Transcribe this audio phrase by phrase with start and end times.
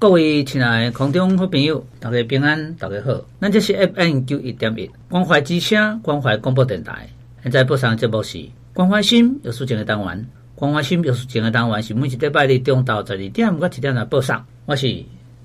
[0.00, 3.20] 各位亲爱的空中好朋友，大家平安，大家好。
[3.40, 7.08] 咱这是 FM 九一点一关怀之声，关怀广播电台。
[7.42, 8.38] 现在播送节目是
[8.72, 10.24] 关怀心艺术节的单元，
[10.54, 14.36] 关怀心艺术节的单元是每一礼拜日中昼十二点到一点来播送。
[14.66, 14.86] 我是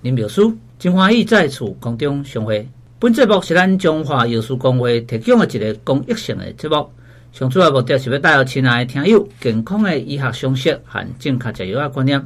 [0.03, 2.67] 林妙书，真欢喜在此空中相会。
[2.99, 6.87] 本节目是咱中华艺术公会提供的一个公益性的节目，
[7.31, 12.23] 上主要目的是要带予亲爱的听友健康的医学常识和正确食药的观念。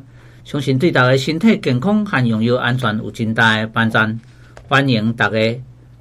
[0.47, 3.97] 相信对大家身体健康和用药安全有真大的帮助，
[4.69, 5.37] 欢迎大家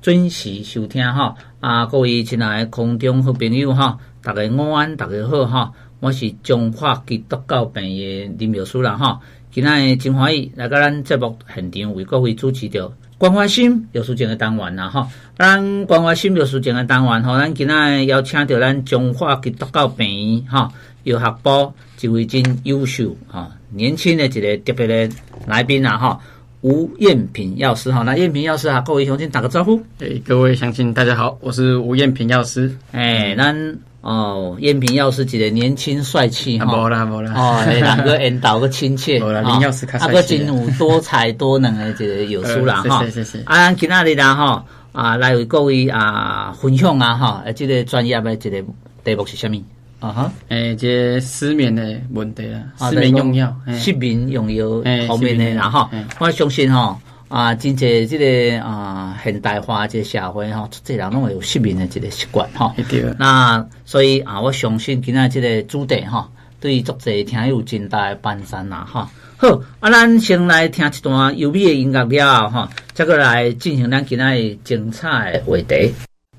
[0.00, 1.34] 准时收听哈！
[1.58, 5.72] 啊，各位亲爱的空中好朋友哈，大家午安，大家好哈！
[5.98, 9.18] 我是中华基督教病院林妙书啦哈！
[9.50, 15.08] 今日真欢喜来到咱节目现场为各位主持着关怀心艺术节的单元啦哈！
[15.36, 23.50] 咱关怀心艺术节的单元吼，咱今日邀请到咱中华基督教病院哈药学部一位真优秀哈。
[23.76, 25.14] 年轻的一个特别的
[25.46, 26.18] 来宾啊，哈，
[26.62, 29.80] 吴艳平药师哈，那艳平药师啊，各位乡亲打个招呼。
[29.98, 32.74] 诶，各位乡亲大家好，我是吴艳平药师。
[32.92, 43.04] 诶，咱哦，艳平药师一个年轻帅气哈，无啦无啦，哦， 两个引导个亲切，无啦，林药师较帅气，啊个真有 多才多能的一个药师啦哈。
[43.04, 43.44] 谢谢谢谢。
[43.44, 48.62] 啊，今仔日啦哈，啊来为各位啊分享啊哈，诶，这个专业的这个
[49.04, 49.62] 题目是啥物？
[49.98, 62.74] 啊哈，诶、欸，这失眠的问题啦，失眠用药，失眠用药方面的啦哈，我相信哈啊，真济这个啊现代化这个社会哈，这人拢会有失眠的这个习惯哈。
[62.90, 63.02] 对。
[63.18, 69.10] 那所以啊，我相信今仔这个主题哈，对作者听有真大的帮助啦哈。
[69.38, 75.92] 好，啊，咱先来听一段优美的音乐了哈，再过来进行咱今仔精彩的话题。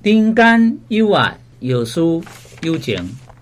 [0.04, 2.24] 人间有爱，有书
[2.62, 2.96] 有情。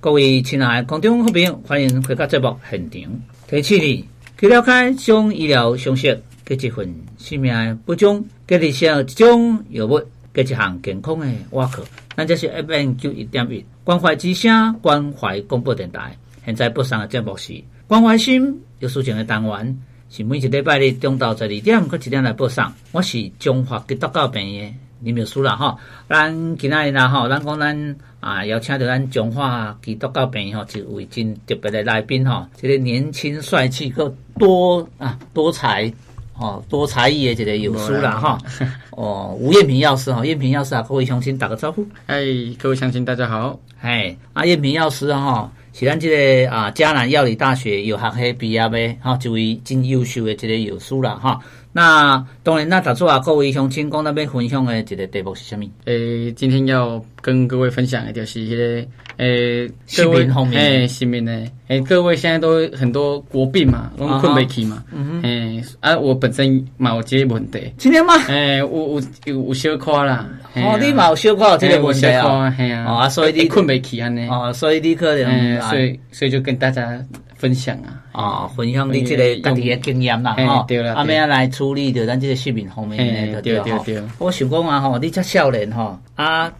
[0.06, 3.02] 各位亲爱的观众好朋友，欢迎回到节目现场。
[3.48, 4.06] 提醒你，
[4.38, 10.00] 去了解种医疗常识，给一份生命的保障，给你上一种药物，
[10.32, 11.84] 给一项健康的瓦壳。
[12.16, 16.16] 咱这是 FM 九一点一关怀之声，关怀广播电台。
[16.46, 19.76] 现在播上的节目是关怀心有事情的单元，
[20.12, 22.72] 是每一礼拜日中昼十二点到一点来播上。
[22.92, 24.78] 我是中华基督教病院。
[25.00, 25.78] 你没有输了哈，
[26.10, 27.96] 咱今仔日啦哈，咱讲咱
[28.26, 35.94] 啊邀请到咱中华基督教病院哈，一位真特别的来宾哈，这个年轻帅气个多啊多才
[36.36, 38.40] 哦多才艺的这个有书了哈
[38.90, 42.26] 哦，吴艳平药师哈，艳平药师啊，各位乡亲打个招呼，哎，
[42.58, 51.40] 各位乡亲大家好，哎，啊艳平药师哈，是咱这个啊迦南药理大学有学系毕业的哈，一位真优秀的这个有输了哈。
[51.78, 55.66] 那当然，那打住啊，各位乡亲讲那边分享的一个题目是什么？
[55.84, 58.88] 诶，今天要跟各位分享的就是迄、那个
[59.18, 61.34] 诶，失眠方面诶，失眠的。
[61.68, 64.86] 诶，各位现在都很多国病嘛，拢困不起嘛，
[65.24, 68.14] 诶，啊，我本身嘛有这个问题，今天吗？
[68.30, 70.26] 诶，有有有有小可啦，
[70.56, 77.04] 哦，你嘛有小可这个问题啊，系啊，啊，所以你困不起安尼，哦，所以你可能，所以所以就跟大家。
[77.38, 80.66] 分享啊，啊、哦，分享你这个家己的经验啦，吼，
[80.96, 84.02] 啊，咩啊来处理着咱这个失眠方面的，对对对。
[84.18, 86.52] 我想讲啊，吼，你这少年吼，啊，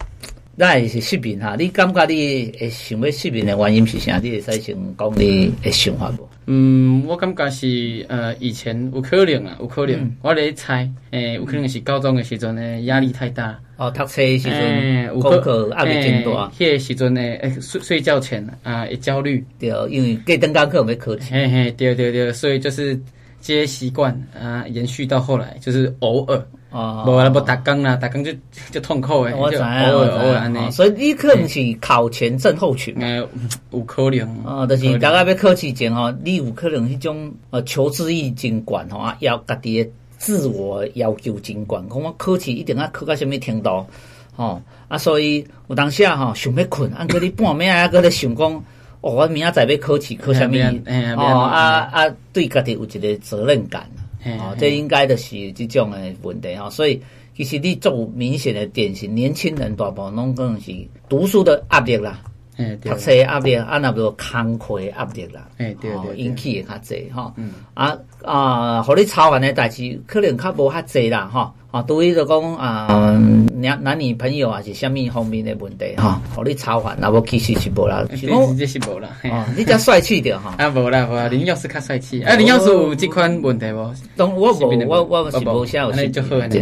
[0.58, 4.18] 那也是失眠哈，你感觉你会想要失眠的原因是啥？
[4.22, 6.26] 你会使先讲你的想法无？
[6.46, 13.58] 嗯，我感觉是呃，以前有可能啊，有可能，嗯、我咧猜，诶、欸，有可能是高中的时阵呢，压力太大。
[13.76, 16.50] 哦，读册的时阵，功课压力真大。
[16.56, 19.44] 迄个时阵呢，诶，睡睡觉前啊，会焦虑。
[19.58, 21.34] 对，因为隔灯光课要考试。
[21.34, 22.98] 嘿嘿，对对对，所以就是
[23.42, 26.42] 这些习惯啊，延续到后来，就是偶尔。
[26.76, 27.04] 哦。
[27.06, 28.32] 无啦，无打工啦，打工就
[28.70, 29.34] 就痛苦诶。
[29.34, 30.72] 我知，我知。
[30.72, 32.94] 所以你可能是考前症候群。
[33.00, 33.26] 诶，
[33.70, 34.44] 有可能。
[34.44, 39.90] 哦，就是大概要考试前吼，你有可能迄种呃求知欲真悬吼，啊，要家己诶。
[40.18, 43.86] 自我要求真悬，讲我考试一定要考到什么程度，
[44.34, 44.96] 吼啊！
[44.96, 48.50] 所以有当时啊，吼想要困，啊，搁你半暝啊，搁咧想讲，
[49.02, 50.56] 哦，我明仔载要考试，考什么？
[51.18, 53.86] 哦啊啊，对家己有一个责任感，
[54.24, 56.68] 哦，这应该就是这种的问题哦。
[56.70, 57.00] 所以
[57.36, 60.72] 其实你做明显的典型，年轻人大部分拢可能是
[61.08, 62.22] 读书的压力啦。
[62.56, 67.94] 诶，读册压力，啊，那个工课压力啦，诶，对对，引起的较济吼，嗯，啊
[68.24, 72.86] 啊，互你操烦的代志可能较无较济啦，吼，啊，对于就讲啊，
[73.54, 83.94] 男男女朋友啊是虾米方面的问题，吼，互你操烦，那无其实是无啦，是讲这是无啦，哦，你较帅气点哈，啊，无啦无啦，林药师较帅气，啊，林药师有即款问题无？
[84.16, 86.58] 当我无我我是无啥有即个问题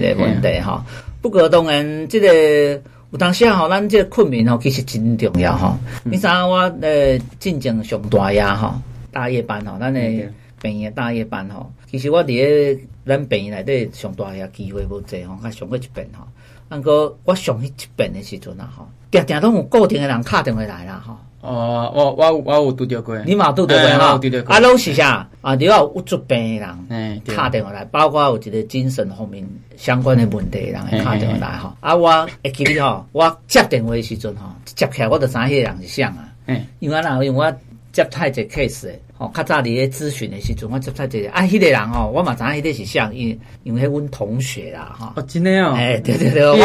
[0.60, 0.84] 哈，
[1.22, 2.82] 不过当然即个。
[3.14, 5.78] 有当时吼，咱这个困眠吼，其实真重要吼。
[6.02, 8.74] 你知影我呃进前上大夜吼，
[9.12, 10.28] 大夜班吼，咱诶
[10.60, 12.76] 病院大夜班吼，其实我伫咧
[13.06, 16.26] 咱病院内底上大夜机会无济吼，较上过一遍吼。
[16.70, 21.16] 毋过我上去一遍的时阵啊，吼，定定拢有固定的人敲电话来啦，吼。
[21.40, 24.18] 哦，我我我有拄着过，你嘛拄着过哈？
[24.46, 25.28] 啊，拢是啥？
[25.42, 29.46] 啊，你要有出病的人，敲电话来，包括有一个精神方面
[29.76, 31.70] 相关的问题的人，敲电话来吼。
[31.80, 36.14] 啊，我会记得吼，我接电话的时阵吼，接起来我就知迄个人是谁啊。
[36.46, 37.22] 嗯，因为哪？
[37.22, 37.54] 因为我
[37.94, 38.92] 接太侪 case 的。
[39.16, 45.12] 哦，较早伫咧咨询诶时阵，我接太侪啊，迄、那个人吼，我嘛知影迄个是谁，因为因为迄阮同学啦，吼。
[45.14, 45.72] 哦，真的哦。
[45.76, 46.56] 哎，对对对，我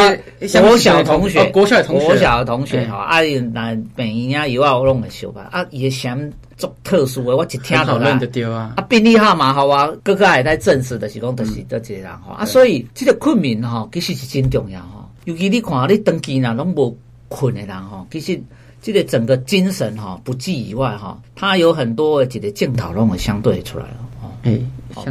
[0.60, 3.20] 国小同学，国小同学，国小的同学，哈，啊，
[3.52, 5.48] 那病院啊，有啊，我拢会晓吧。
[5.52, 8.18] 啊，伊个声足特殊诶，我一听到啦。
[8.52, 12.34] 啊，啊，病历号码吼啊，哥哥也在证实的是讲，就是这个人哈。
[12.38, 15.08] 啊，所以这个困眠吼，其实是真重要吼。
[15.24, 16.98] 尤其你看你长期啦，拢无
[17.28, 18.42] 困诶人吼，其实。
[18.82, 24.58] 这个整个精神哈不济以外哈，它有很多这个镜头拢会相对出来了哦，哎，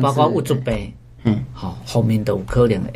[0.02, 0.92] 包括物质病，
[1.24, 2.92] 嗯，好，后面都有可能会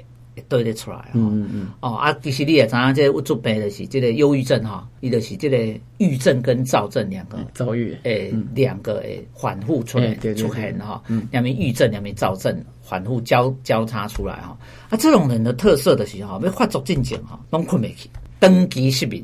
[0.49, 14.57] 对得出来，嗯嗯哦啊，其实你也知影，这个物质病就是这个忧郁症哈，伊就是这个郁症跟躁症两个躁郁，诶，两个诶反复出来出现哈，两边郁症两边躁症反复交交叉出来哈，
[14.89, 18.09] 啊，这种人的特色的时候要发作进前哈，拢困未去，
[18.39, 19.23] 登记失眠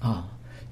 [0.00, 0.27] 啊。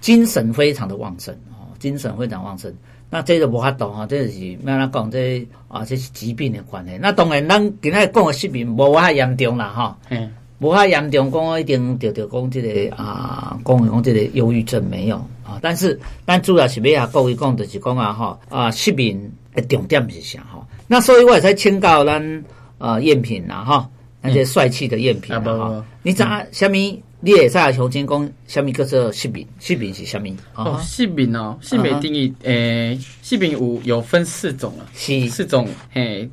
[0.06, 2.72] 精神非常的旺盛哦，精神非常旺盛。
[3.10, 6.96] 那这个无法懂哈，这是咩啦讲这啊，这是疾病的关系。
[7.02, 10.30] 那当然，咱今日讲的失眠无遐严重啦哈，嗯，
[10.60, 15.58] 无遐严重，讲一定得得讲这个啊，讲讲这个忧郁症没有啊。
[15.60, 19.20] 但是，咱主要是要啊，各位讲的是讲啊哈啊，失眠
[19.56, 20.64] 的重点是啥哈？
[20.86, 22.44] 那所以我也才请教咱
[22.78, 27.02] 啊赝品啦哈，那些帅气的赝品啊哈，你知虾米？
[27.26, 29.44] 你会使重新讲，虾米叫做失眠？
[29.58, 30.36] 失眠是虾米？
[30.54, 35.28] 哦，失眠哦，失眠定义，诶，失眠有有分四种啊，是。
[35.28, 36.30] 四种，诶，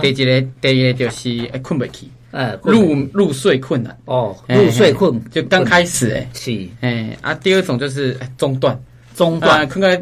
[0.00, 5.20] 第一个，第一个就是诶困不起，诶，入入睡困难，哦，入睡困。
[5.32, 8.80] 就刚开始，诶，是，诶，啊，第二种就是中断，
[9.16, 10.00] 中断，困个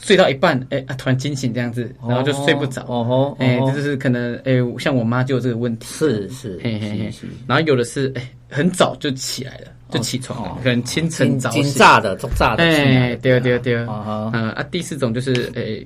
[0.00, 7.12] 睡到一半，诶，啊，突然惊醒这样子，然后就睡不着，哦吼，诶，这就是可能，诶，像我妈就有这个问题，是是，嘿嘿嘿，
[7.46, 8.22] 然后有的是，哎。
[8.54, 12.62] 很早就起来了，就起床了，可能清晨早醒，炸的，做炸的。
[12.62, 14.62] 哎，对对对，啊啊！
[14.70, 15.82] 第四种就是，哎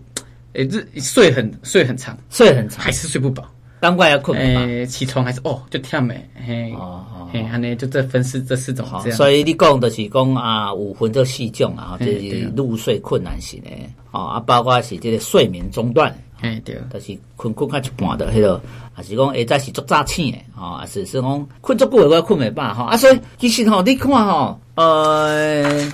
[0.53, 3.49] 哎，这睡很睡很长，睡很长，还是睡不饱，
[3.81, 4.39] 难怪要困。
[4.39, 6.15] 哎，起床还是哦，就跳没，
[6.47, 9.17] 嘿，哦嘿，安尼就这分四这四种这样。
[9.17, 13.71] 所以你讲的是讲啊，五分这四种啊，就是入睡困难型的，
[14.13, 16.17] 哦啊，包括是这个睡眠中断。
[16.41, 18.61] 哎，对，就是困困到一半的迄个，
[18.93, 25.91] 还是讲下早是足早醒的，吼，还是是讲困足久的我困未饱，吼，啊，所以其实吼，你看吼，呃，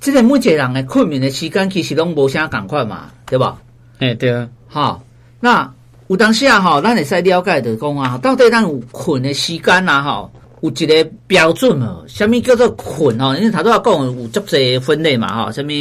[0.00, 3.60] 这个每一个人的困眠的时间其实拢无啥共款嘛，对吧？
[3.98, 5.02] 哎，对啊，好，
[5.40, 5.74] 那
[6.08, 10.30] 有当时啊，吼，咱会使了解的讲啊，到底咱有困的时间啊，吼，
[10.60, 13.34] 有一个标准哦，什么叫做困哦？
[13.36, 15.72] 因为头拄仔讲有足侪分类嘛，吼，什么？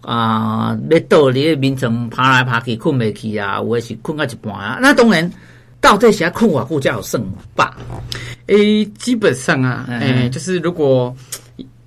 [0.00, 4.78] 啊，要倒你的眠床爬来爬去，困未去啊，有的是困到一半啊。
[4.82, 5.32] 那当然，
[5.80, 7.22] 到底是要困偌久才有算
[7.54, 7.74] 吧？
[8.48, 11.14] 诶，基本上啊，诶、欸，就是如果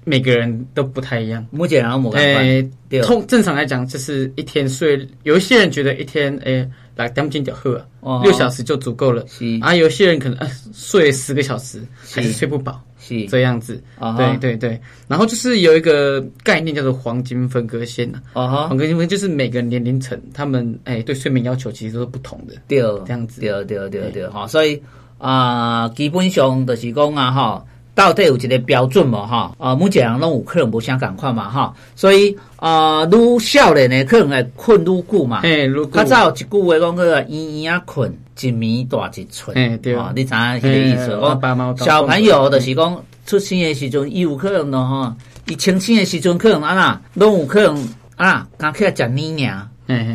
[0.09, 2.65] 每个人都不太一样，目前然后某个诶，
[3.03, 6.65] 通正常来讲，就是一天睡，有一些人觉得一天诶，
[6.95, 7.85] 来两斤就喝，
[8.23, 9.25] 六小时就足够了。
[9.27, 9.59] 是。
[9.61, 12.81] 啊，有些人可能呃睡十个小时还是睡不饱。
[12.97, 13.25] 是。
[13.25, 13.83] 这样子，
[14.17, 14.79] 对对对，
[15.09, 24.27] 然后就是有一个概念叫做黄金分割线呐，黄金分割就是每个年龄层他们诶对睡眠要求其实都是不同的，对，这样子，对对对对。
[24.27, 24.81] 哈，所以
[25.17, 27.65] 啊，基本上就是讲啊哈，
[27.97, 38.15] 到底有一个标准无吼，啊，目前人拢有可能无啥共款嘛吼，所以啊，愈少年呢可能会困愈久嘛，哎，较早有一句话讲个圆圆啊困。
[38.39, 39.95] 一米大一寸，哎，对。
[39.95, 41.17] 啊，你知影迄个意思？
[41.17, 45.13] 我小朋友就是讲出生的时阵，伊有可能咯吼，
[45.47, 49.67] 伊清醒的时阵可能啊啦，拢有可能啊，刚起来食奶尔，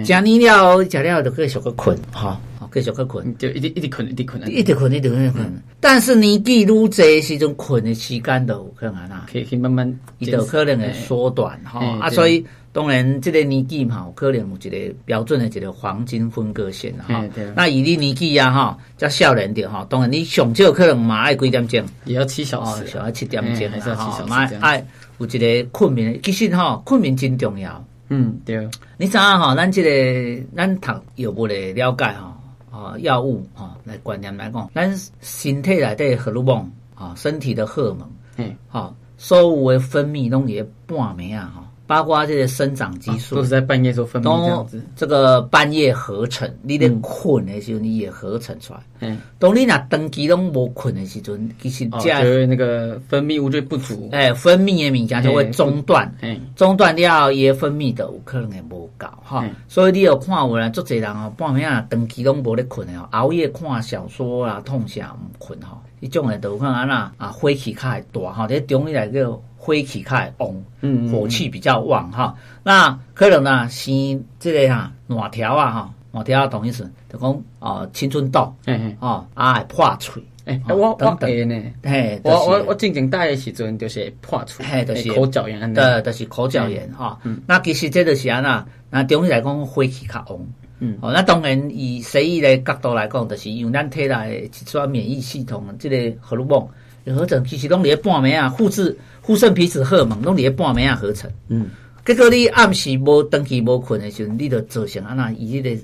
[0.04, 2.40] 食奶了，食了就继续去困，哈，
[2.72, 5.62] 继续去困，就一直一直困，一直困，一直困，一直困，困。
[5.80, 12.44] 但是年纪愈济时阵，困的时间都有可能啊，可以慢慢，伊就可能会缩短，哈啊，所以。
[12.74, 17.22] 当然，这个年纪嘛，可能有一个标准的一个黄金分割线哈。
[17.54, 24.54] 那以你年纪啊哈，较少年点哈，当然你上少可能嘛爱几点钟，也要七小时，要七点钟，还是要七小时。
[24.62, 24.82] 爱
[25.18, 27.84] 有一个困眠，其实哈，困眠真重要。
[28.08, 28.56] 嗯，对。
[28.96, 32.31] 你知影哈，咱这个咱读药物的了解哈，
[32.72, 41.71] 啊，药物啊来观念来讲，咱身体内底荷尔蒙啊，身体的荷尔蒙，嗯，好，所有的分泌拢也半暝啊哈。
[41.92, 44.82] 包括这些生长激素，都是在半夜时候分泌这样子。
[44.96, 48.80] 这个半夜合成，你咧困的时候，你也合成出来。
[49.00, 54.08] 嗯，当你那长期拢无困的时阵，其实就会那个分泌物就不足。
[54.10, 56.10] 哎，分泌的物件就会中断。
[56.22, 59.44] 哎，中断了，伊分泌的有可能会无够哈。
[59.68, 65.78] 所以你有看有人，足侪人哦，半夜啊，长期拢无咧困的哦，熬夜看小说啊，痛醒毋困哈。
[66.00, 72.34] 伊种的，都有可能安那啊，火气较会大哈，这中医来个火气较会旺，嗯，火气比较旺哈。
[72.64, 87.16] 那可能呢，生这个哈卵条啊哈，卵巢同意思，就讲啊青春痘，嗯嗯，哦啊会破喙，诶，我我会呢，嘿，我我我进前带的时阵就是破喙，嘿，就是口角炎，对，就是口角炎哈。
[87.46, 90.40] 那其实这就是安那，那中医来讲火气较旺。
[90.80, 96.68] 嗯，哦，那当然以西医的角度来讲，就是用咱体内一撮免疫系统，这个荷尔蒙
[97.16, 101.30] 合成，其实拢伫咧半暝啊，副肾副肾皮质荷尔蒙拢伫咧半暝啊合成。
[101.48, 101.70] 嗯，
[102.04, 105.82] 结果你暗时无长期无困的时阵，你就造成啊那伊迄个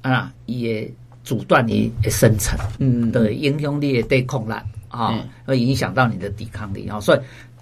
[0.00, 4.52] 啊那伊诶阻断你诶生成，嗯，对，影响你的抵抗力
[4.88, 5.14] 啊，
[5.46, 7.20] 会影响到你的抵抗力啊，所以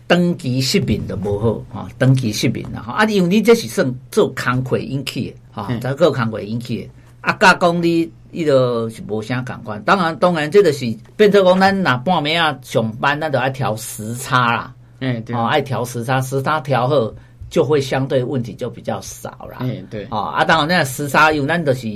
[0.08, 5.36] 长期失眠就无好啊，长期失眠啦，啊，因为你这是算做工课引起的。
[5.60, 6.90] 啊，这个工课引起的，
[7.20, 9.82] 啊，甲讲你伊个是无啥感官。
[9.82, 10.86] 当然，当然，这个是
[11.16, 14.72] 变成讲咱若半暝啊上班，咱就爱调时差啦。
[15.00, 15.34] 嗯，对。
[15.34, 17.12] 哦，爱调时差，时差调好，
[17.50, 19.58] 就会相对问题就比较少啦。
[19.60, 20.06] 嗯，对。
[20.10, 21.88] 哦，啊，当然，那时差有咱就是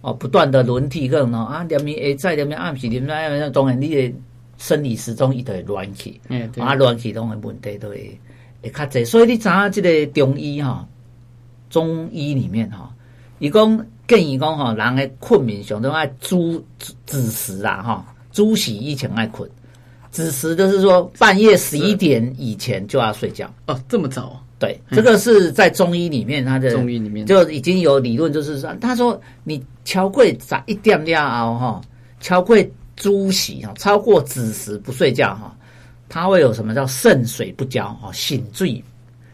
[0.00, 4.14] 哦，不断的轮替，可能啊，连眠诶，在连面暗时，连眠那当然你的
[4.56, 6.20] 生理时钟伊都会乱去。
[6.28, 6.62] 嗯，对。
[6.62, 8.18] 啊，乱去当然问题都会
[8.62, 10.86] 会较侪，所以你知影这个中医哈，
[11.70, 12.90] 中医里面哈。
[13.40, 16.64] 伊讲建议讲吼，人诶困眠上都爱子
[17.04, 19.50] 子时啊，哈，子时以前爱困，
[20.14, 24.40] 子时就是说半夜十一点以前就要睡觉哦，这么早？
[24.60, 31.80] 对，这个是在中医里面，他的中医里面就已经有理论，就是说，他说你超过十一点了哈，
[32.20, 32.56] 超过
[32.94, 35.54] 猪喜哈，超过子时不睡觉哈，
[36.08, 38.82] 他会有什么叫肾水不交哈，醒醉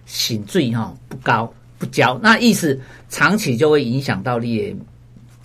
[0.06, 1.52] 醒醉哈不高。
[1.78, 4.76] 不交，那意思长期就会影响到你的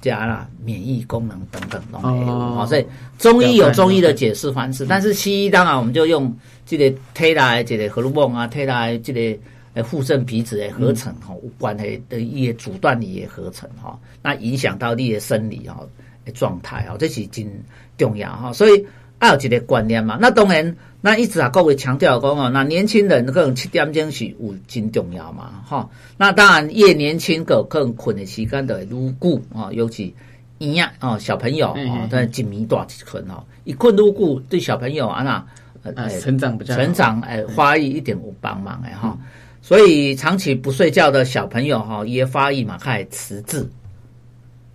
[0.06, 2.64] 加啦免疫功能等等东西哦。
[2.70, 2.86] 所以
[3.18, 6.32] 中医有中医的解释方式，但是西医当然我们就用
[6.64, 9.36] 这个推来这个荷尔蒙啊，推来这个
[9.74, 15.84] 呃副肾皮质的合成哈，有关的的一些阻断你的合成哈，那影响到你的生理哈
[16.24, 17.50] 的状态啊，这是真
[17.98, 18.54] 重要哈。
[18.54, 18.86] 所以
[19.28, 20.76] 还有一个观念嘛，那当然。
[21.02, 25.88] 那一直啊，各位强调讲哦，那年轻人可能七点钟是有真重要嘛，哈。
[26.18, 30.16] 那当然越年轻个可能困的时间就会愈久啊，尤其
[30.58, 35.46] 一样哦，小朋友哦，他一米大一困哦，一困愈久对小朋友啊那
[35.84, 39.16] 呃成长比较成长哎发育一点有帮忙哎哈。
[39.62, 43.70] 所以长期不睡觉的小朋友哈，也发育嘛开始迟滞，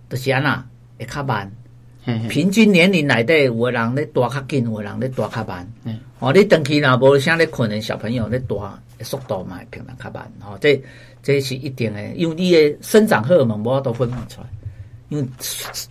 [0.09, 0.65] 就是安那
[0.97, 1.51] 会较慢。
[2.27, 5.71] 平均年龄内底，有的人咧大较紧，有的人咧大较慢。
[5.83, 8.55] 嗯，哦，你长期若无啥咧困的小朋友咧大
[9.01, 10.31] 速度嘛，平常较慢。
[10.41, 10.81] 哦，这
[11.21, 14.47] 这是一定的，因为你的生长荷尔蒙无法度分泌出来，
[15.09, 15.27] 因为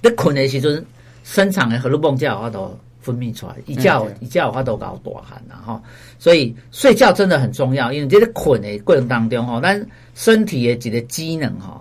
[0.02, 0.84] 你困的时阵，
[1.22, 5.80] 生长的荷尔蒙才有法度分泌出来，一觉一觉有法度搞大汗啦，哈。
[6.18, 9.86] 所以睡觉真的很重要，因为这个困的过程当中，哈，咱
[10.16, 11.80] 身体的几个机能，哈，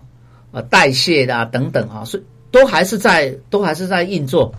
[0.52, 2.24] 啊，代谢啦等等，哈，是。
[2.52, 4.52] 都还是在，都还是在运作，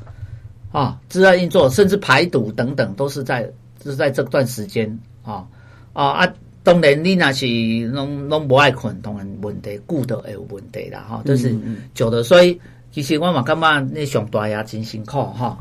[0.70, 3.50] 啊，是在运作，甚至排毒等等，都是在，
[3.82, 5.44] 是在这段时间，啊
[5.92, 6.32] 啊啊！
[6.62, 7.46] 当然你那是
[7.88, 11.52] 拢拢不爱困，当然问题顾得会有问题啦，哈，就是
[11.94, 12.22] 久的。
[12.22, 12.60] 所以
[12.92, 15.58] 其实我嘛感觉你上大也真辛苦，哈，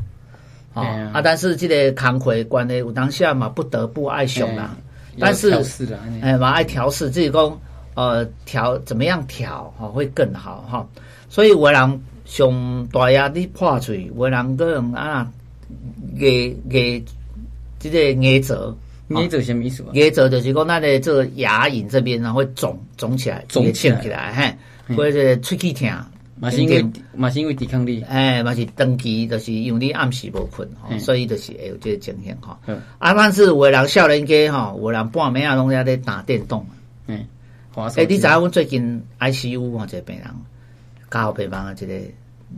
[0.72, 1.20] 啊啊！
[1.20, 4.76] 但是这个工课关的有当下嘛不得不爱上啦，
[5.18, 5.52] 但是
[6.20, 7.58] 哎嘛爱调试，自己讲
[7.94, 10.86] 呃调怎么样调哈会更好哈，
[11.28, 12.00] 所以我人。
[12.30, 15.28] 上大牙你破嘴，有人个人啊，
[16.14, 16.28] 牙
[16.68, 17.02] 牙
[17.80, 18.76] 即个牙槽，
[19.08, 19.84] 牙槽什么意思？
[19.94, 24.32] 牙槽就是讲咱的这个牙龈这边啊会肿肿起来，肿起来，
[24.86, 25.90] 嘿，或者喙齿疼，
[26.38, 30.68] 嘛是因为嘛是因为抵抗力，哎，嘛是长期就是因为你暗时无困，
[31.00, 32.56] 所以就是会有这个情形哈。
[33.00, 36.64] 啊，但是有的人少年家吼，有人半暝啊拢在咧打电动，
[37.08, 37.26] 嗯，
[37.74, 40.26] 哎，你知影我最近 ICU 啊，这个病人，
[41.10, 41.94] 加护病房啊，这个。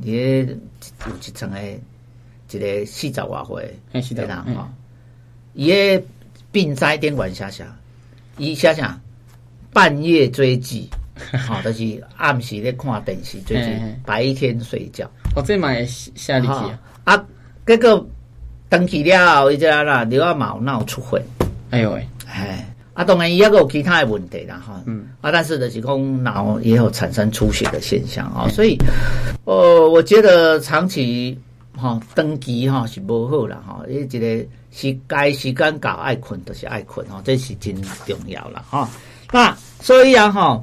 [0.00, 1.78] 你有一层诶，
[2.50, 4.68] 一个四十外岁诶人吼，
[5.54, 6.02] 伊诶
[6.50, 7.66] 病灾点管下下，
[8.38, 8.98] 伊想想
[9.72, 10.88] 半夜追剧，
[11.46, 13.70] 好，就是暗时咧看电视追剧，
[14.04, 15.10] 白天睡觉。
[15.36, 16.80] 哦，这嘛下力气啊！
[17.04, 17.26] 啊
[17.66, 18.06] 结果
[18.68, 21.22] 登记了后，伊只啦，流啊毛闹出血。
[21.70, 22.06] 哎呦喂！
[22.26, 28.76] 哎，啊，当然也有其他的问题啦，哈，嗯，啊，但是就是讲脑也有产生出血的现象啊，所以，
[29.44, 31.38] 呃，我觉得长期
[31.74, 37.74] 哈长期哈是无好啦，哈，因为这个是该时间搞爱困就是爱困哦，这是真
[38.06, 38.86] 重要了哈。
[39.32, 40.62] 那所以啊哈，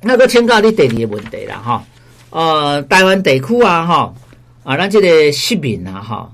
[0.00, 1.84] 那个请教你第二个问题啦哈，
[2.30, 4.14] 呃，台湾地区啊哈，
[4.62, 6.32] 啊，咱这个失眠啊哈，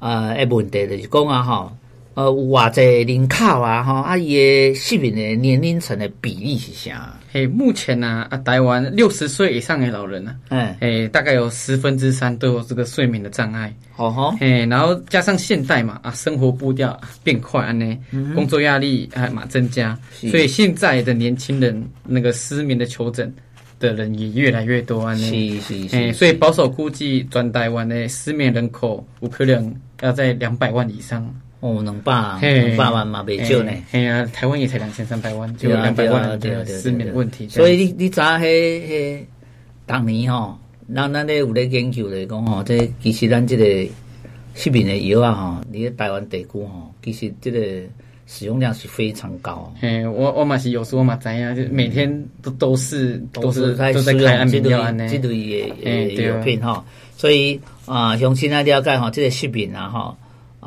[0.00, 1.72] 呃，诶，问题就是讲啊哈。
[2.18, 2.80] 呃，有偌济
[3.12, 7.16] 人口啊，哈，啊，伊个失眠的年龄层的比例是啥？
[7.30, 13.72] 嘿，目前呢，啊，台湾六十岁以上的老人呢，哎，哎，大概有十分之三都有这个睡眠的障碍。
[13.94, 17.96] 哦吼，哎，然后加上现代嘛，啊，生活步调变快，安呢，
[18.34, 23.32] 工作压力还嘛增加，所以现在的年轻人那个失眠的求诊
[23.78, 31.32] 的人也越来越多，安呢，是是是，所以保守估计，全台湾的失眠人口有可能要在两百万以上。
[31.60, 33.72] 哦，两百两百万嘛，未少呢。
[33.90, 37.48] 嘿啊，台湾也才两千三百万，就两百万的失眠问题。
[37.48, 39.18] 所以你你知迄迄
[39.84, 40.56] 当年吼，
[40.94, 43.90] 咱咱咧有咧研究来讲吼，这其实咱这个
[44.54, 47.58] 失眠的药啊吼，你台湾地区吼，其实这个
[48.28, 49.74] 使用量是非常高。
[49.80, 56.84] 嘿，我我嘛是有时候嘛知影，就每天都都是都是都在开安眠药安呢，这类的药品吼。
[57.16, 60.16] 所以啊，像现在了解吼，这个失眠啊哈。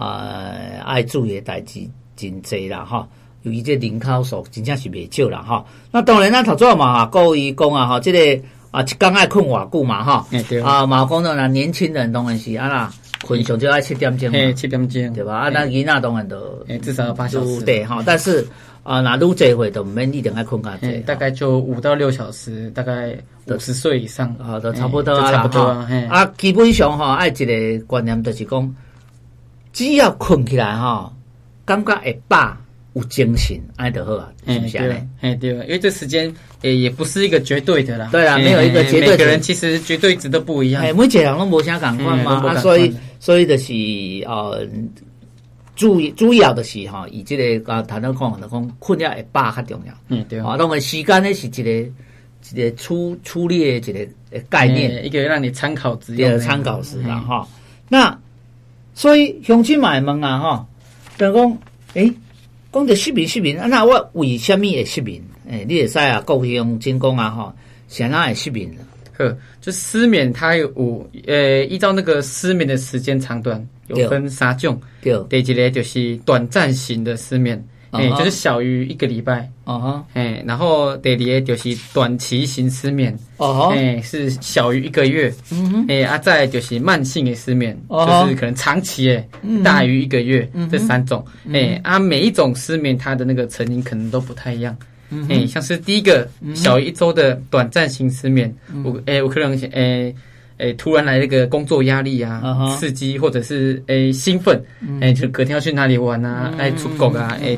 [0.01, 1.79] 啊，爱注意的代志
[2.15, 3.07] 真济啦，哈！
[3.43, 5.63] 由于这人口数真正是未少啦，哈。
[5.91, 10.25] 那当然，咱头先嘛，各位讲啊，哈，这个啊，一天爱困偌久嘛，哈。
[10.63, 12.91] 啊，嘛讲到啦，年轻人当然是啊啦，
[13.23, 15.35] 困上就爱七点钟嘛，七点钟，对吧？
[15.37, 18.01] 啊，那囡仔当然都至少要八小时，对哈。
[18.03, 18.47] 但是
[18.81, 23.15] 啊，那愈济岁都唔免一定爱困较济，大概就五到六小时，大概
[23.45, 25.61] 五十岁以上，啊，都差不多啊，差不多
[26.09, 26.25] 啊。
[26.39, 28.75] 基本上哈，爱一个观念就是讲。
[29.73, 31.11] 只要困起来哈，
[31.65, 32.55] 感觉会饱，
[32.93, 34.95] 有精神，爱得好啊，是不是啊？
[35.21, 38.09] 哎，对，因为这时间也也不是一个绝对的啦。
[38.11, 39.11] 对啊，没有一个绝对。
[39.11, 40.83] 每个人其实绝对值都不一样。
[40.83, 43.73] 哎，每个人拢无啥感觉嘛，啊，所以所以就是
[44.25, 44.67] 呃，
[45.75, 49.93] 注意主要的是哈，以这个啊，谈到讲的讲，困了会饱较重要。
[50.09, 50.55] 嗯，对啊。
[50.57, 51.71] 那么时间呢是一个
[52.51, 57.47] 一个粗粗略的一个概念，一个让你参考之用的参考是啦哈。
[57.87, 58.19] 那
[58.93, 60.65] 所以乡亲们问啊，吼，
[61.17, 61.57] 等于讲，
[61.93, 62.13] 诶，
[62.71, 65.21] 讲着失眠失眠，那我为什么会失眠？
[65.49, 67.55] 诶，你会使啊，各位乡亲讲啊，哈，
[67.87, 68.81] 谁哪会失眠呢？
[69.17, 74.79] 呵，就失眠，它有，呃，依照那个失眠的时间长短，有分三种。
[75.01, 77.63] 对，第一个就是短暂型的失眠。
[77.91, 89.27] 哎，就是小于一个礼拜，哦哈，哎，然后第二个就是短期型失眠，哦哈，哎，是小于一个月，嗯哼，哎，啊，再就是慢性的失眠，就是可能长期诶，
[89.63, 94.75] 大于一个月，这三种，哎，啊，每一种失眠它的那个成因可能都不太一样，
[95.29, 100.13] 哎，像是第一个小于一周的短暂型失眠，我，哎，我可能，哎。
[100.61, 102.39] 诶，突然来那个工作压力啊，
[102.77, 104.61] 刺激或者是诶兴奋，
[105.01, 107.57] 诶就隔天要去哪里玩啊，哎出国啊，诶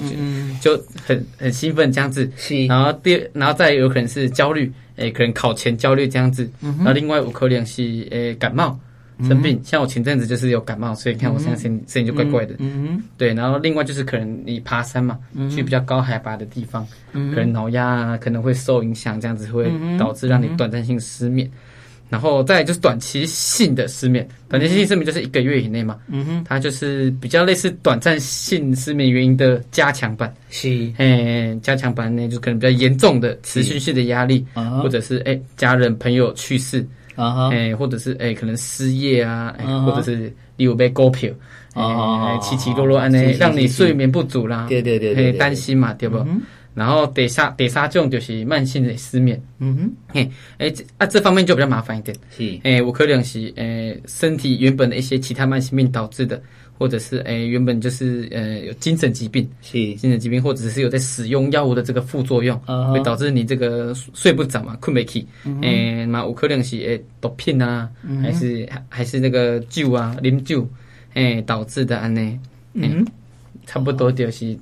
[0.61, 2.29] 就就很很兴奋这样子。
[2.67, 6.49] 然后第然后再有可能是焦虑，诶可能考前焦虑这样子。
[6.77, 8.79] 然后另外有可能是诶感冒
[9.27, 12.55] 生病，像我前阵子就是有感冒，所以看我现在声声音就怪怪的。
[12.59, 21.49] 嗯对，然后另外就是可能你爬山嘛，去比较高海拔的地方，可能脑压啊可能会受影响，这样子会导致让你短暂性失眠。
[22.09, 34.45] 然后再就是短期性的失眠，短期性失眠就是一个月以内嘛，嗯哼，它就是比较类似短暂性失眠原因的加强版，是，哎，加强版呢就可能比较严重的持续性的压力，
[34.81, 36.85] 或者是哎家人朋友去世，
[37.15, 41.31] 啊哎或者是哎可能失业啊，或者是例如被股票，
[41.73, 46.23] 哎起起落落安呢，让你睡眠不足啦，对对对，哎担心嘛，对不？
[46.73, 56.41] 然后第三第三种就是慢性的失眠，嗯哼，嘿，哎，啊，这方面就比较麻烦一点，是，哎，我可能是，诶，身体原本的一些其他慢性病导致的，
[56.77, 62.57] 或者是，诶，原本就是，呃，有精神疾病，是，精神疾病，或者是有在使用药物的这个副作用，
[62.91, 65.27] 会导致你这个睡不着嘛，困不起，
[65.61, 67.87] 诶，嘛，有可能是，诶，毒品啊，
[68.23, 70.67] 还是还是那个酒啊，啉酒，
[71.13, 72.39] 诶，导致的安呢，
[72.73, 73.05] 嗯，
[73.67, 74.57] 差不多就是。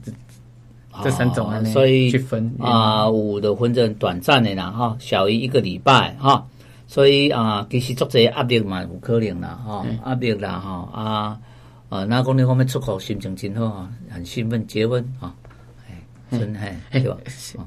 [1.03, 6.45] 这三种啊，所以去分啊，有的婚证短暂的啦，哈，小于一个礼拜，哈，
[6.87, 11.37] 所以啊，其实作者压力嘛，有可能啦，哈，压力啦，哈，啊，
[11.89, 15.33] 啊，那讲你后面出口心情真好啊，很兴奋，结婚啊，
[16.31, 17.03] 真嘿，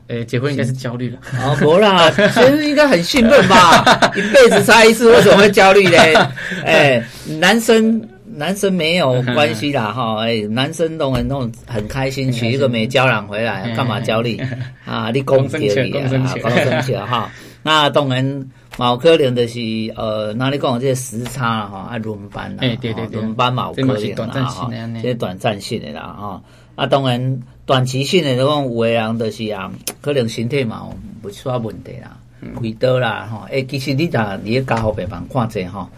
[0.08, 1.18] 哎结婚应该是焦虑了。
[1.42, 3.84] 哦，不啦， 其实应该很兴奋吧？
[4.16, 6.14] 一辈子差一次，为什么会焦虑嘞？
[6.64, 7.04] 哎，
[7.38, 8.00] 男生
[8.36, 14.38] 男生没有关系啦，哈，哎，男生都很那种很开心，娶一个美娇娘回来，干嘛焦虑
[14.84, 15.10] 啊？
[15.12, 17.30] 你公平点啊，高生气了哈。
[17.62, 19.60] 那当然，毛可能的是
[19.96, 26.42] 呃，那你讲这些时差哈，啊轮班啦，哎对对对，轮班毛可能啦哈，这些短暂性的啦哈。
[26.74, 27.40] 啊，当然。
[27.66, 30.86] 短期性的，种有的人就是啊，可能身体嘛
[31.22, 32.14] 不出啥问题啦，
[32.56, 33.46] 亏多啦吼。
[33.48, 35.88] 诶，其实你打你个家伙病房看者吼，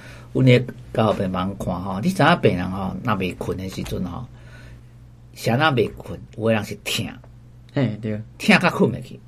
[0.42, 4.24] 阮个家户病房看吼，你知影病人吼，若未困诶时阵吼，
[5.34, 7.06] 啥那未困，有诶人是疼，
[7.72, 9.18] 嘿对，疼甲困未去，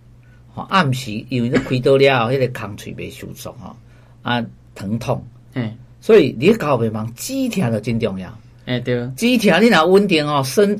[0.54, 3.76] 吼暗时因为你开刀了， 迄个空喙未收缩吼，
[4.22, 4.44] 啊
[4.74, 5.22] 疼痛，
[5.54, 8.32] 嗯，所以你个家户病房止疼就真重要，
[8.66, 10.78] 诶对，止疼你若稳定吼身。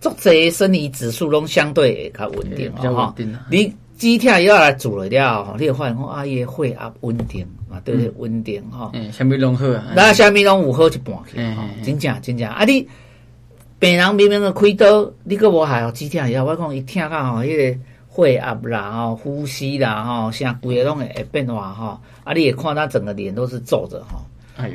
[0.00, 3.44] 做这些生理指数拢相对较稳定，比较稳定啊。
[3.50, 3.66] 你
[3.98, 8.10] 止疼药来做了了，你会发现讲啊，伊诶血压稳定嘛，对不对？
[8.16, 8.90] 稳定吼。
[8.94, 9.92] 嗯，啥物拢好啊。
[9.94, 12.64] 那啥物拢有好一半去哈，真正真正啊！
[12.64, 12.88] 你
[13.78, 17.78] 病人明明个开刀，你个无害哦，止疼药我讲伊疼到吼，迄个
[18.16, 22.00] 血压啦吼，呼吸啦吼，啥规个拢会会变化吼。
[22.24, 24.24] 啊，你也看他整个脸都是皱着哈。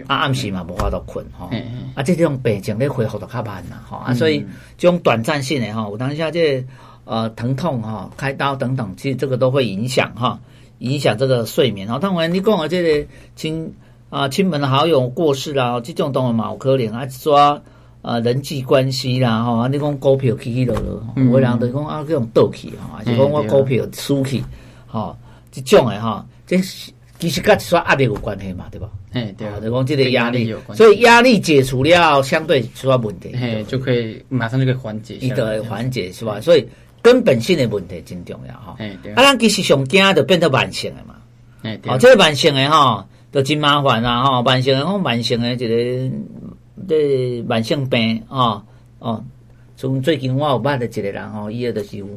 [0.08, 1.50] 啊，暗时嘛无法度困吼，
[1.94, 4.46] 啊，这种病情咧恢复得较慢啦，吼，啊，所以
[4.78, 6.66] 这种短暂性的吼，有当下这
[7.04, 10.40] 呃疼痛哈，开刀等等，其实这个都会影响哈，
[10.80, 11.88] 影响这个睡眠。
[11.88, 13.74] 然后当然你讲的这个亲
[14.10, 17.62] 啊亲朋好友过世啦，这种当然嘛有可能啊，抓
[18.02, 24.44] 啊人际关系啦，吼，啊，你讲股票起起落落，有人就讲啊，这种倒去哈，就讲我股票输去，
[24.88, 25.18] 哈，
[25.52, 26.58] 这种的哈，这
[27.20, 28.90] 其实跟刷压力有关系嘛，对吧？
[29.14, 36.42] 哎，对啊，就讲这个压力，所以压力解除了，相对出现问题，嘿，就可以马上就可以缓解，一个缓解是吧？
[36.42, 36.68] 所以
[37.04, 38.76] 根本性的问题真重要哈。
[38.80, 39.12] 哎，对。
[39.14, 41.16] 啊，咱其实上惊就变得慢性的嘛。
[41.62, 44.42] 哎，哦，这个慢性的哈，就真麻烦啦哈。
[44.42, 46.18] 慢性的，讲慢性的，一个
[46.88, 48.64] 这慢性病啊，
[49.00, 49.24] 哦，
[49.76, 52.08] 从最近我有捌的一个人吼，伊个就是有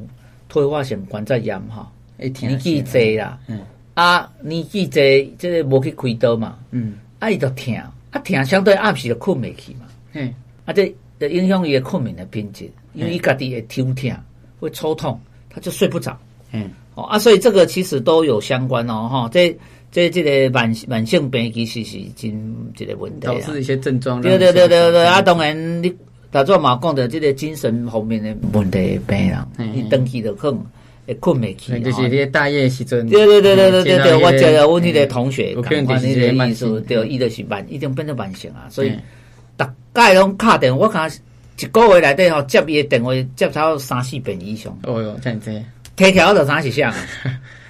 [0.49, 3.61] 退化性关节炎哈，年纪侪啦，嗯。
[3.95, 7.75] 啊，年纪侪这个无去开刀嘛，嗯，啊伊就疼，
[8.11, 10.33] 啊疼相对暗时就困未去嘛，嗯，
[10.67, 14.15] 啊这就影响伊个困眠的品质，因为伊家己会抽疼，
[14.59, 16.19] 会抽痛，他就睡不着，
[16.53, 19.57] 嗯，哦啊，所以这个其实都有相关哦，哈，这
[19.91, 25.95] 这这个慢慢性病其实是真这个问题啊，导致一些症状，对对对对对，啊当然你
[26.31, 29.39] 大做嘛讲的这个精神方面的问题病人，
[29.75, 30.65] 你登记的可能。
[31.09, 33.09] 会困未去，就是啲大夜时阵。
[33.09, 38.67] 对对对对对对对，我觉得我那个同学，我看你的意思，对，伊就是慢，已经变成慢性啊。
[38.69, 38.91] 所以，
[39.57, 41.09] 大概拢敲电话，我看
[41.59, 44.77] 一个月内底吼接伊的电话接超三四遍以上。
[44.85, 45.51] 哦哟，这样子，
[45.97, 46.95] 听起来我就知是啥，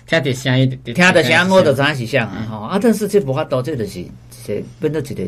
[0.06, 2.46] 听着声音，听着声音我就知是啥啊。
[2.50, 4.04] 吼啊，但是这无法度，这就是
[4.46, 5.22] 这变做一个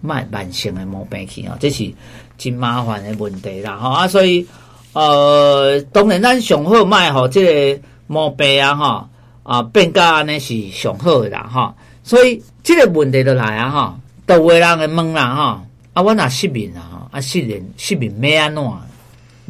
[0.00, 1.90] 慢慢性的毛病去啊，这是
[2.36, 3.76] 真麻烦的问题啦。
[3.76, 4.46] 吼啊，所以。
[4.94, 9.08] 呃，当然咱上好卖吼，这个毛病啊，吼
[9.42, 11.76] 啊变价安尼是上好的啦，哈。
[12.02, 13.94] 所以这个问题就来啊，吼，
[14.26, 15.62] 都有人会问啦，哈。
[15.98, 18.62] 啊，我若失眠啊，啊失眠失眠要安怎？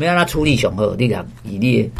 [0.06, 0.94] 要安怎处理上好？
[0.96, 1.90] 你讲以你的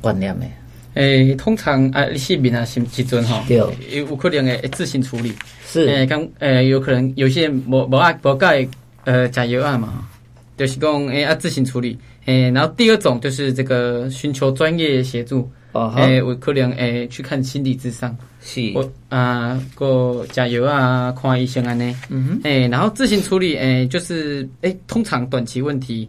[0.00, 1.28] 观念诶。
[1.28, 5.32] 诶，通常啊，你失眠啊，时时阵吼，对，有有可能会自行处理。
[5.68, 8.68] 是诶，刚诶，有可能有些人无无爱无解
[9.04, 10.08] 呃加油啊嘛，
[10.56, 11.96] 就是讲诶啊自行处理。
[12.24, 26.08] 诶，然后第二种就是这个寻求专业协助，哦，诶，我可能诶去看心理智商，是，我啊，过加油啊，看医生啊呢，嗯哼，诶，然后自行处理，诶，就是诶，通常短期问题，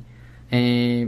[0.50, 1.08] 诶，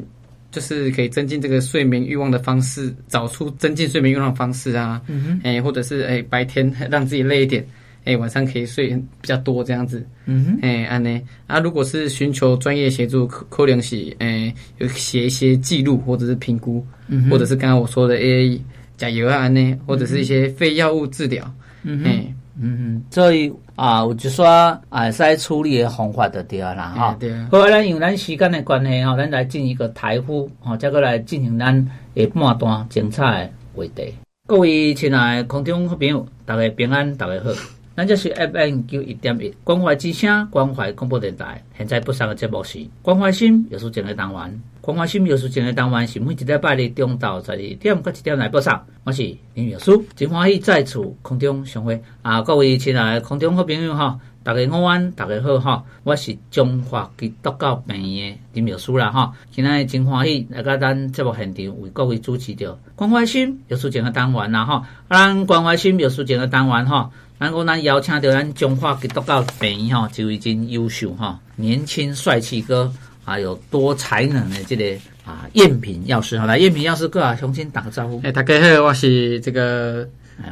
[0.52, 7.65] 就是可以增进这个睡眠欲望的方式，找出增进睡眠欲望的方式啊，嗯哼，诶，或者是诶白天让自己累一点。
[8.06, 8.89] 哎，晚上可以睡
[9.20, 10.06] 比较多这样子。
[10.26, 11.22] 嗯哼，哎，安呢？
[11.48, 18.62] 啊，如果是寻求专业协助，可可能是哎，有写一些记录或者是评估，嗯，或者是刚刚我说的 A A
[18.96, 21.44] 加油啊，安呢，或者是一些非药物治疗。
[21.84, 24.46] 嗯哼，嗯哼，所以啊，我就说
[24.89, 27.18] 啊，在处理的方法就对了啦，哈。
[27.20, 27.50] 对啊。
[27.52, 31.74] 好，咱用咱时间的关系哈，咱来进一个台呼，哈，再过来进行咱
[32.13, 34.13] 的半段精彩的话题。
[34.48, 37.52] 各位亲爱的空中好朋友，大家平安，大家好。
[37.95, 41.63] 咱这是 FM 九一点一关怀之声关怀广播电台。
[41.77, 44.62] 现在播送的节目是关怀心艺术节的单元。
[44.81, 48.77] 关怀心艺术节的单元是每一礼拜日中昼十二点到一点来播送。
[49.05, 49.21] 我是
[49.53, 52.41] 林秘书，真欢喜再次空中相会啊！
[52.41, 55.86] 各位亲爱的空中好朋友哈，大家午安，大家好哈！
[56.03, 59.31] 我是中华基督教病院的林秘书啦哈。
[59.51, 64.86] 今天真欢喜来到咱节目现场为各位主持着关怀心艺术节的单元啦哈。
[65.10, 72.91] 咱关怀心艺术节的单元哈，咱讲咱邀请到咱中华基督教病院哈，一位真优秀哈，年轻帅气哥，
[73.24, 76.45] 还有多才能的这个啊赝品药师哈。
[76.45, 78.21] 来，赝品药师哥啊，重新打个招呼。
[78.24, 80.08] 哎，大家好，我是这个。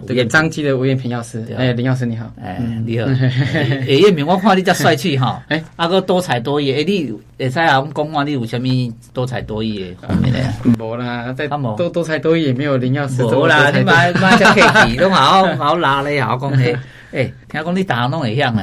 [0.08, 3.06] 这个张记的吴艳平药师，哎，林药师你好，哎，你好，
[3.54, 8.68] 哎，艳平，我看你这帅气哈，哎，阿哥多才多艺，哎，你会使啊，我们讲话你有什么
[9.14, 10.46] 多才多艺的方面咧？
[10.80, 13.24] 无啦，在多多才多艺也没有林药师。
[13.24, 16.76] 无啦，你买买只客气， 都好好拉咧，好讲嘿，
[17.12, 18.62] 哎，听讲你打拢会响呢？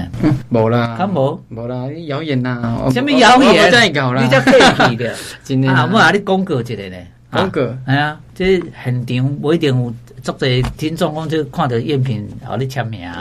[0.48, 1.40] 无啦，敢无？
[1.50, 3.70] 无啦，谣言啊，什么谣言？
[3.70, 5.70] 真系搞啦，你只客气的，真的。
[5.70, 6.96] 啊，我啊，你广告一个呢？
[7.30, 9.94] 广告，系啊，这现场不一定有。
[10.22, 13.06] 作者听众讲就看到赝品，好你签名。
[13.08, 13.20] 啊，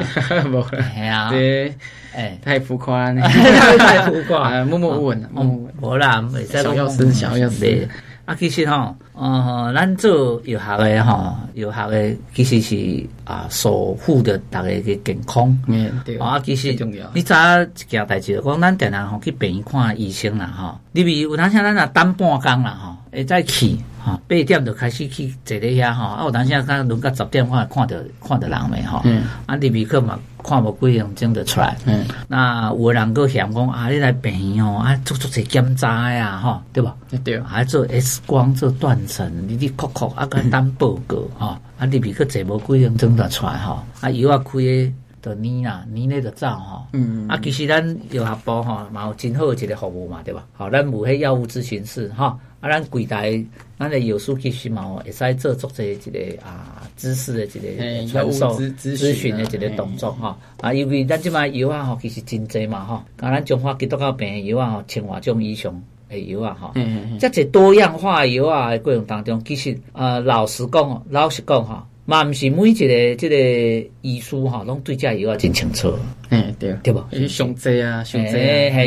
[0.52, 1.74] 无系啊，对，
[2.14, 7.88] 哎，太浮夸了， 太浮夸， 默默无闻，嗯，无啦，小药师，小要死，
[8.26, 17.10] 啊，其实吼，呃，咱做药学的吼，药学的其实是啊，守护的大家嘅健康，嗯，对，啊，其实重要。
[17.14, 23.78] 你早一件代志，讲咱定定吼去病院看医生啦，吼，你比如有当时咱啊等半工啦，吼，会再去。
[24.02, 36.96] 哈，八点就开始去坐咧遐吼，啊，有当时啊，看轮到十点，我还看到看到人没吼，嗯，啊，入去嘛，看无几样钟就出来，嗯，那有人搁嫌讲啊，你来病院吼，啊，做做些检查呀，吼，对吧？
[37.26, 50.46] 对，还做 X 光做断层，你你确确啊，简单报告吼，啊，入去搁坐无几样钟就出来吼，啊，药啊开诶就年啦，年咧就走吼，嗯，啊，其实咱药学部吼嘛有真好诶一个服务嘛，对吧？
[50.54, 52.40] 好，咱有迄药物咨询室哈。
[52.62, 53.42] 啊，咱柜台，
[53.78, 60.38] 咱的药师其实嘛，会使做做这一个啊知识的一个传授、咨询的一个动作哈。
[60.60, 62.96] 啊，因为咱即卖药啊，吼，其实真济嘛，吼。
[62.96, 66.72] 啊，咱中华基督教病的药啊，吼，千外种以上的药啊，吼。
[66.76, 67.20] 嗯嗯嗯。
[67.20, 75.94] 这个多样化药啊的过程当中，其实啊，老实讲，老实讲哈，嘛毋是每一个这个医师哈，拢对这药啊真清楚。
[76.30, 77.02] 嗯，对，对不？
[77.30, 78.84] 上济啊，上济啊。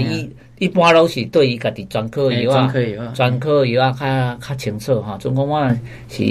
[0.62, 2.72] 一般拢是对于家己专科药啊，
[3.16, 5.18] 专科药啊，较较清楚哈。
[5.18, 5.68] 总共我
[6.08, 6.22] 是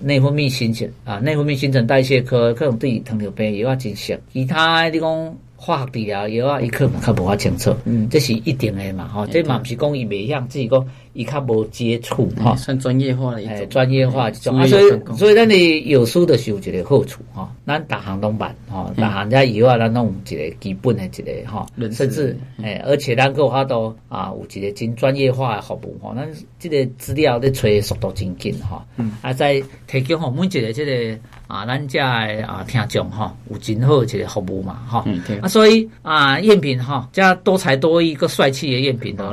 [0.00, 4.14] 内分泌新陈啊，内分泌新陈代谢科，可能对糖尿病药啊真熟。
[4.32, 7.76] 其他你讲化学治疗药啊，伊可能较无法清楚。
[7.84, 9.26] 嗯，这是一定的嘛，吼。
[9.26, 10.86] 这嘛毋是讲伊袂晓，只是讲。
[11.14, 14.58] 伊较无接触哈，算专业化的一种，专业化一种。
[14.58, 28.84] 啊，所以所以咱你有书的时候，一个好处哈，咱逐项拢办哈，逐项在以外，咱弄一个基本的一个哈，甚至诶，而且咱个话都啊，有一个真专业化的服务哈，咱这个资料咧找速度真紧哈，
[29.22, 35.04] 啊，在提供吼每一个这个啊，咱遮的啊听众哈，有真好一个服务嘛哈，
[35.40, 39.24] 啊，所以啊，赝品哈，加多才多艺个帅气的赝品都，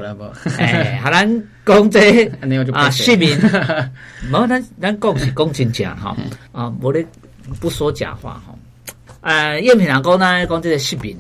[0.60, 1.44] 诶，好咱。
[1.72, 2.26] 讲这
[2.74, 3.38] 啊，市民，
[4.32, 6.16] 无咱咱讲是讲真正吼，
[6.52, 7.06] 啊，无咧
[7.60, 8.54] 不说假话哈。
[9.22, 11.18] 呃，叶平人讲呢，讲这个市民，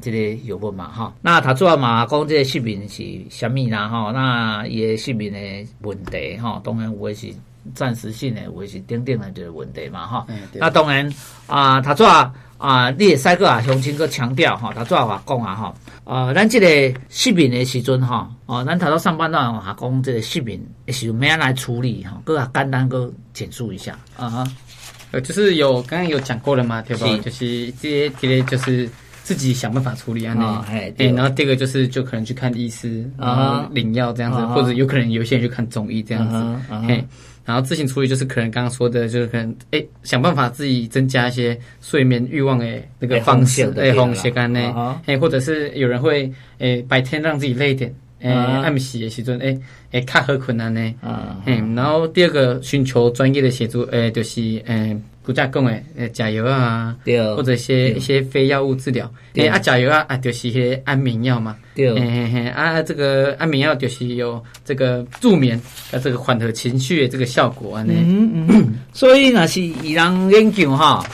[0.00, 1.12] 这个有问嘛哈。
[1.20, 4.12] 那他主要嘛讲这个市民是虾米啦哈？
[4.12, 5.38] 那伊个市民的
[5.80, 7.26] 问题哈，当然有的是
[7.74, 10.26] 暂时性的，有的是顶顶的这个问题嘛哈。
[10.54, 11.12] 那当然
[11.46, 15.74] 啊，他主要啊，你也赛个啊，乡亲个强调哈，他主要话讲啊哈。
[16.04, 22.20] 呃，咱这个失眠的时阵哈，哦，咱头到上半段话讲这个失眠是用咩来处理哈？
[22.24, 24.44] 各啊简单个简述一下啊，
[25.12, 27.06] 呃，就是有刚刚有讲过了嘛，对吧？
[27.22, 28.90] 就是这些这些就是
[29.22, 37.06] 自己想办法处理啊，那哎，然后第二个就是就可能去看医师啊，领药这样子，或者有可能有些人去看中医这样子，嘿。
[37.48, 49.58] 然后自行处理就是可能刚刚说的，就是可能哎想办法自己增加一些睡眠欲望诶那个方式，哎哄鞋干呢，哎或者是有人会哎白天让自己累一点，哎暗时的时阵哎
[49.92, 50.94] 哎较好困难呢，
[51.46, 55.02] 嗯，然后第二个寻求专业的协助，哎就是嗯。
[55.28, 65.60] 骨架讲诶，诶，加油啊，对，或者一些一些非药物治疗，诶，啊，加油啊，啊，就是些安眠药嘛，对，嘿嘿嘿，啊，这个安眠药就是有这个助眠，
[65.92, 71.04] 啊，这个缓和情绪的这个效果啊，嗯嗯，所以那是伊人研究哈，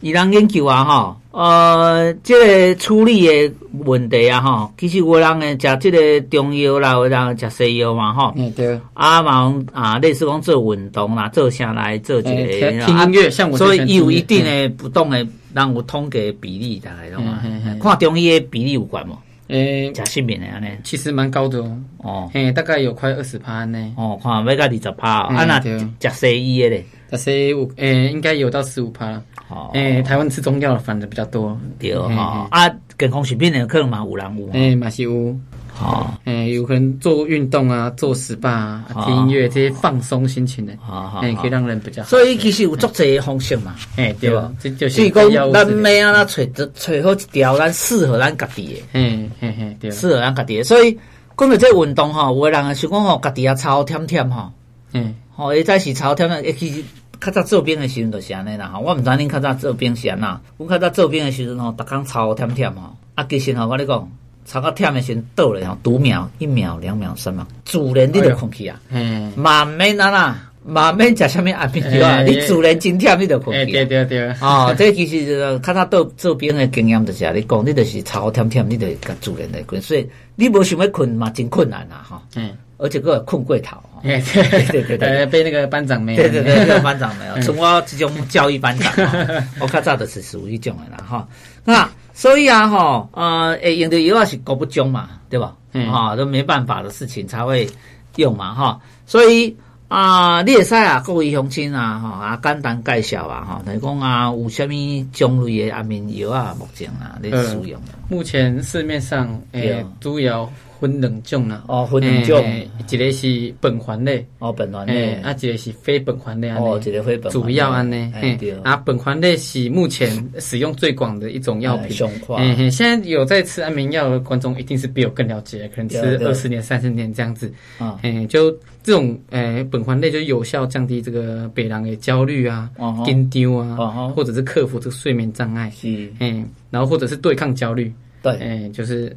[0.00, 1.16] 以人研究啊吼。
[1.36, 3.52] 呃，这个处理的
[3.84, 17.40] 问题啊，吼，其实有人会食即个中药啦，有人食西药嘛，吼，嗯对，啊嘛啊，类似讲做运动啦，做啥来做一个听音乐，像我，所以有一定的不同的人有统计比例大概，懂吗？
[17.82, 19.18] 看中医的比例有关无？
[19.48, 29.20] 诶，食失眠的安尼，其实蛮高的哦，哦，嘿，大概有快二十趴呢，哦，看要到二十趴，啊那食西医的咧，食西医诶，应该有到十五趴。
[29.54, 35.36] 哦，诶，台湾吃中药反正比较多，对哈啊，健康食品的可能嘛有人有，诶，嘛是有。
[35.76, 40.72] 好，诶，有可能做运动啊，做 SPA 啊，听音乐这些放松心情的，
[41.20, 42.08] 诶，可以让人比较好。
[42.08, 44.30] 所以其实有足侪方式嘛，诶，对。
[44.30, 44.52] 吧？
[44.88, 50.62] 所以讲咱咩啊，咱找找好一条咱适合咱家己的，嗯嗯嗯，对，适合咱家己的。
[50.62, 50.96] 所以
[51.36, 54.52] 讲到这运动吼，有个人想讲吼，家己啊操甜甜吼，
[54.92, 56.84] 嗯，吼，伊在是操甜甜，其实
[57.24, 64.08] 较早做兵的时阵就是安尼啦，吼，我毋知恁较早做兵是安怎，阮较早做兵的时阵吼，逐工操忝忝吼，啊，其实吼，我咧讲。
[64.46, 68.78] 超到忝的先倒了，然后读秒一秒两秒三秒，自然你著困去啊。
[68.90, 73.72] 嗯，慢慢啊啦，慢慢食啥物安眠药啊，你自然真忝你就困去。
[73.72, 74.28] 对对对。
[74.40, 79.80] 哦，这其实较早倒做兵的经验就是啊，你讲你就是超忝忝，你就较自然来困。
[79.80, 82.22] 所以你无想要困嘛，真困难啊哈。
[82.36, 82.50] 嗯。
[82.76, 83.76] 而且个困过头。
[84.02, 84.20] 对
[84.72, 85.26] 对对对。
[85.26, 86.22] 被那个班长没有。
[86.22, 87.40] 对对对，那个班长没有。
[87.42, 88.92] 从我这种教育班长，
[89.60, 91.28] 我较早就是属于这种的啦哈。
[91.64, 91.88] 那。
[92.16, 95.52] 所以啊，哈，呃，诶，用的药啊是国不中嘛，对吧？
[95.72, 97.68] 嗯，哈，都没办法的事情才会
[98.14, 98.78] 用嘛，哈。
[99.04, 99.56] 所以
[99.94, 107.94] 啊，你也使啊，各位乡亲啊，哈，啊，简单介绍啊，哈，等于讲啊，有啥物种类的安眠药啊，目前啊，你使用的。
[108.08, 110.50] 目前市面上诶，主要。
[110.84, 112.44] 分两种啦，哦，分两种，
[112.90, 113.26] 一个是
[113.62, 121.96] 苯环类，哦，苯环类，啊，一个是非苯环类，哦，一个非苯，主要安尼，对，啊，苯环类是目前使用最广的一种药品，
[122.36, 128.50] 嗯哼，现在有在吃安眠药的观众一定是比我更了解，可能吃二十年、三十年这样子，啊，嗯，就
[128.82, 132.68] 这种，诶，苯环类就有效降低这个北狼的焦虑啊、
[133.06, 139.16] 紧张啊，或者是克服这个睡眠障碍，是，嗯，然后或者是对抗焦虑，对，嗯，就是。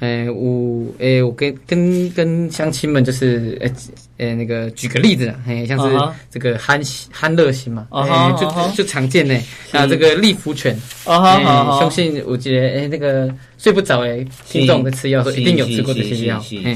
[0.00, 3.72] 诶，我诶，我跟跟跟乡亲们就是诶
[4.18, 5.96] 诶，那个举个例子啦，诶，像是
[6.30, 6.80] 这个憨
[7.10, 9.34] 憨乐型嘛，诶，就就常见呢，
[9.72, 10.72] 啊，这个利福全，
[11.38, 11.44] 诶，
[11.80, 16.74] 相信我觉得诶，那个睡不着诶，听众在吃药一定有吃过这些药，诶，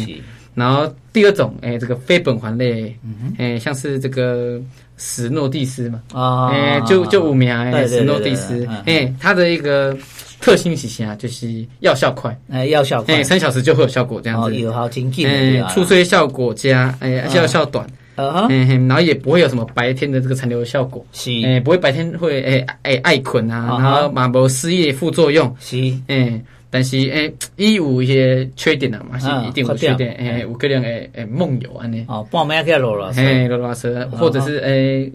[0.55, 2.97] 然后第二种诶，这个非苯环类，
[3.39, 4.61] 诶，像是这个
[4.97, 9.97] 史诺蒂斯嘛，啊，诶，就就五名诶，史诺蒂斯，诶，它的一个。
[10.43, 11.15] 特性是啥？
[11.15, 14.55] 就是药效快，哎，药效快，三小时就会有效果，这样子。
[14.57, 15.25] 有好经济。
[15.25, 25.77] 嗯，促睡效果佳，哎，药效短，嗯，然后也不会有什么白天的这个残留效果，是，哎，不会白天会哎哎爱困啊，然后嘛无失业副作用，是，
[26.09, 35.09] 哎，但是哎，伊有一些缺点啊嘛，是一定有缺点，哎，有可能哎哎梦游安尼，哦，半夜起来啰啰嗦，哎，啰啰嗦，或者是哎，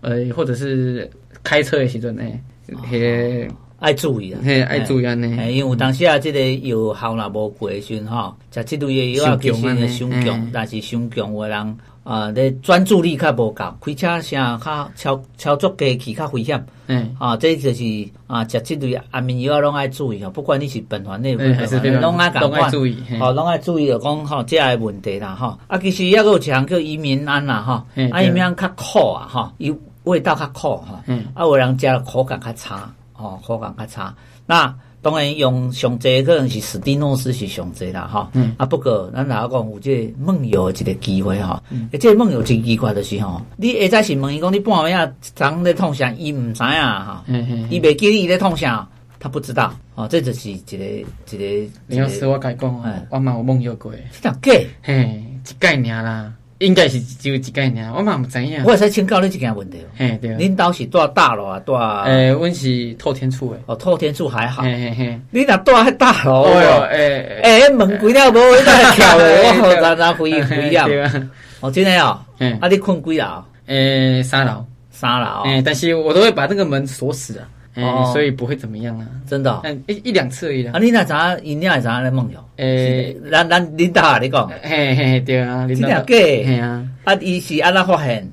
[0.00, 1.08] 呃，或者是
[1.44, 2.42] 开车的时阵哎，
[2.90, 3.48] 嘿。
[3.82, 17.82] 爱注意啊，嘿，爱注意啊，呢，因为有当时啊，即个药效若无过时阵吼，食即类药药其实会伤强，但是伤强的人啊，咧专注力较无够，开车声较超超速过去较危险，嗯，啊，这就是
[18.28, 27.72] 啊，食即类安眠药拢爱注意吼，不管你是本环类，拢爱赶快注意，吼，拢爱注意，着讲吼，即个问题啦，吼，啊，其实抑个有一项叫伊眠安啦，吼，
[28.12, 31.02] 啊，伊眠较苦啊，吼，伊味道较苦，哈，
[31.34, 32.88] 啊，有人食口感较差。
[33.22, 34.14] 哦，口感较差。
[34.46, 38.30] 那当然用上济可能是史蒂诺斯是上济啦，哈。
[38.34, 38.54] 嗯。
[38.56, 41.62] 啊，不过咱若讲有这梦游的一个机会哈。
[41.70, 41.88] 嗯。
[41.98, 46.10] 这梦游真奇怪的是吼，你下早是问伊讲你半暝啊，昨在痛啥？
[46.12, 47.24] 伊毋知影哈。
[47.26, 47.68] 嗯嗯。
[47.70, 49.72] 伊袂记得伊在痛啥，他不知道。
[49.94, 51.70] 哦，这就是一个一个。
[51.86, 53.92] 你要是我甲伊讲，我嘛有梦游过。
[54.20, 54.52] 这样假？
[54.82, 56.32] 嘿，一概念啦。
[56.62, 58.62] 应该是只有一间尔，我嘛唔知影。
[58.64, 59.78] 我会使请教你一件问题。
[59.96, 60.30] 嘿，对。
[60.36, 61.58] 恁兜是住大楼啊？
[61.60, 61.74] 住？
[61.74, 63.58] 诶，阮是透天厝诶。
[63.66, 64.62] 哦，透天厝还好。
[64.62, 65.20] 嘿嘿嘿。
[65.30, 66.44] 你若住迄大楼？
[66.44, 68.56] 哦哟，诶诶，门关了无？
[68.56, 69.60] 你在跳诶？
[69.60, 70.88] 我咱咱回回了。
[71.60, 72.18] 哦，真诶哦。
[72.38, 72.56] 嗯。
[72.60, 73.44] 啊，你困几楼？
[73.66, 74.64] 诶，三楼。
[74.90, 75.42] 三楼。
[75.44, 77.44] 诶，但是我都会把那个门锁死啊。
[77.76, 79.60] 哦，所以不会怎么样啊，真的。
[79.64, 80.72] 嗯，一一两次而已啦。
[80.74, 81.34] 啊，你那咋？
[81.42, 82.38] 你那咋在梦游？
[82.56, 84.46] 诶，咱咱领导你讲。
[84.62, 85.88] 嘿嘿，对啊，领导。
[85.88, 86.44] 真嘅？
[86.44, 86.86] 系啊。
[87.04, 88.30] 啊，伊是安怎发现？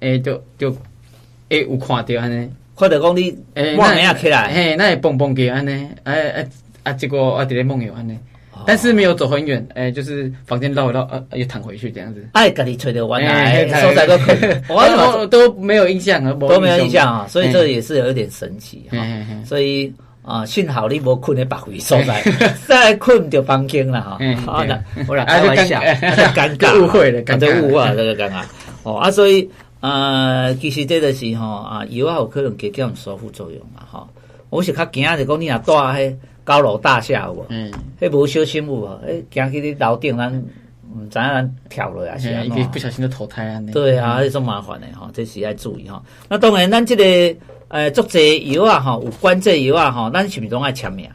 [0.00, 0.74] 诶，就就
[1.50, 5.70] 诶有看到安尼，看到讲你诶，梦没起来，嘿，那会蹦蹦叫安尼，
[6.04, 6.48] 诶诶
[6.84, 8.18] 啊，结果我伫咧梦游安尼。
[8.66, 12.26] 但是没有走很远，哎，就是房间绕一绕，呃，又躺回去这样子。
[12.32, 18.98] 哎，跟你吹的完来，收在都可以，我都没有印象啊，都没有印象啊，所以这也是有一点神奇哈。
[19.44, 19.92] 所以
[20.22, 22.22] 啊，幸好你无困在白灰所在，
[22.68, 24.18] 再困就房间了哈。
[24.44, 25.80] 好的，我来开玩笑，
[26.34, 28.42] 尴尬， 误会了，感觉误会了这个尴尬。
[28.82, 29.48] 哦啊，所以
[29.80, 34.06] 呃，其实这个是哈啊，有啊有可能给这种修复作用嘛哈。
[34.50, 36.14] 我是较惊的，讲你若住喺。
[36.48, 37.44] 高楼大厦有无？
[37.50, 37.70] 嗯，
[38.00, 38.86] 迄无小心有无？
[39.06, 42.56] 诶，行去你楼顶，咱毋知影咱跳落来是安怎？
[42.70, 43.60] 不小心就投胎啊！
[43.70, 46.02] 对啊，迄种麻烦诶吼，这是要注意吼。
[46.26, 47.04] 那当然，咱即个
[47.68, 51.06] 诶，足侪药啊，吼，有关节药啊，吼，咱是毋是拢爱签名？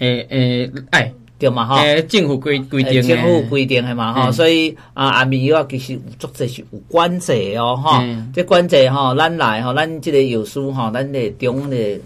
[0.00, 1.76] 诶诶，哎，对嘛吼？
[1.76, 8.04] 诶，政府规规定，政府规定的嘛哈，所以啊，安眠药其实有作者是有管制哦哈，
[8.34, 11.98] 这管制吼，咱来吼，咱即个药师吼，咱的中的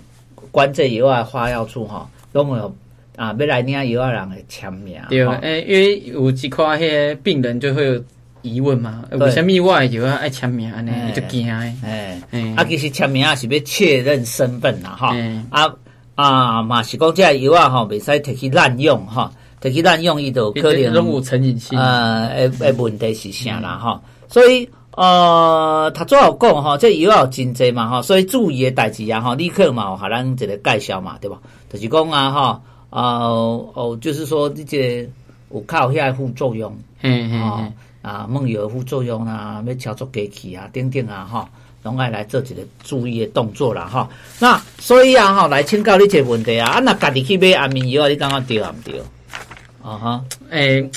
[0.53, 2.09] 管制药啊，化药处哈，
[2.43, 2.75] 拢有
[3.17, 4.97] 啊，要来领药啊，人会签名。
[5.09, 8.05] 对，诶，因为有一块迄个病人就会有
[8.43, 11.75] 疑问嘛，为什么我的药啊爱签名安尼，就惊诶。
[12.31, 15.15] 诶，啊，其实签名啊是要确认身份啦哈，
[15.51, 15.75] 啊。
[16.19, 19.31] 啊，嘛是讲这个药啊，吼，未使摕去滥用，哈，
[19.63, 31.39] 摕去滥用伊就可能有成瘾性，呃，诶诶，问题是啥啦，哈，所以，呃，他最好讲，哈，这药有真济嘛，吼，所以注意的代志啊，吼，立刻嘛，互咱一个介绍嘛，对吧？
[31.71, 32.61] 就是讲啊，吼，
[32.91, 35.09] 哦哦，就是说这个
[35.53, 41.49] 有靠遐副作用，嗯嗯，啊，梦游副作用啊，要操作机器啊，等等啊，吼。
[41.85, 44.09] 拢爱来做一个注意的动作啦，吼。
[44.41, 48.75] 那所以啊，吼，来请教你一个问题啊，啊，那家己去买安眠药啊，你感觉对啊？
[48.77, 49.01] 毋对？
[49.81, 50.91] 啊哈，诶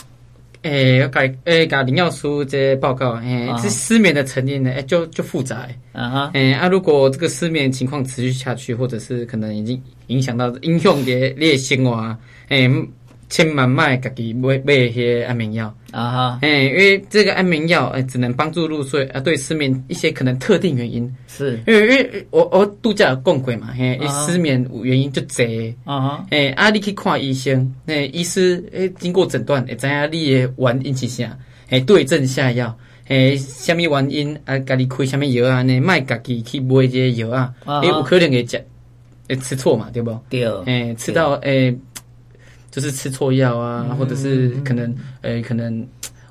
[0.64, 12.16] 诶，改诶，甲林药师这报告，诶，这失眠的成因呢，诶，就就复杂，啊哈，诶，啊，如果这个失眠情况持续下去，或者是可能已经影响到影响的你的生活，
[12.50, 12.70] 诶。
[13.32, 19.22] 千万卖家己买买一些安眠药啊哈，哎，因为这个安眠药哎，只能帮助入睡啊。
[19.22, 25.46] 对失眠一些可能特定原因，是因为因为我我度假有讲过嘛，嘿，失眠原因就多
[25.86, 31.38] 啊哈，哎，啊，你去看医生，那医师哎，经过诊断，会知影你的原因是啥，
[31.70, 32.78] 哎，对症下药，
[33.08, 34.60] 哎，什么原因啊？
[34.60, 35.62] 家己开什么药啊？
[35.62, 38.62] 呢，卖家己去买这些药啊，哎，有可能会吃，
[39.30, 40.20] 会吃错嘛，对不？
[40.30, 41.74] 对，哎，吃到哎。
[42.72, 45.86] 就是吃错药啊，或者是可能，呃，可能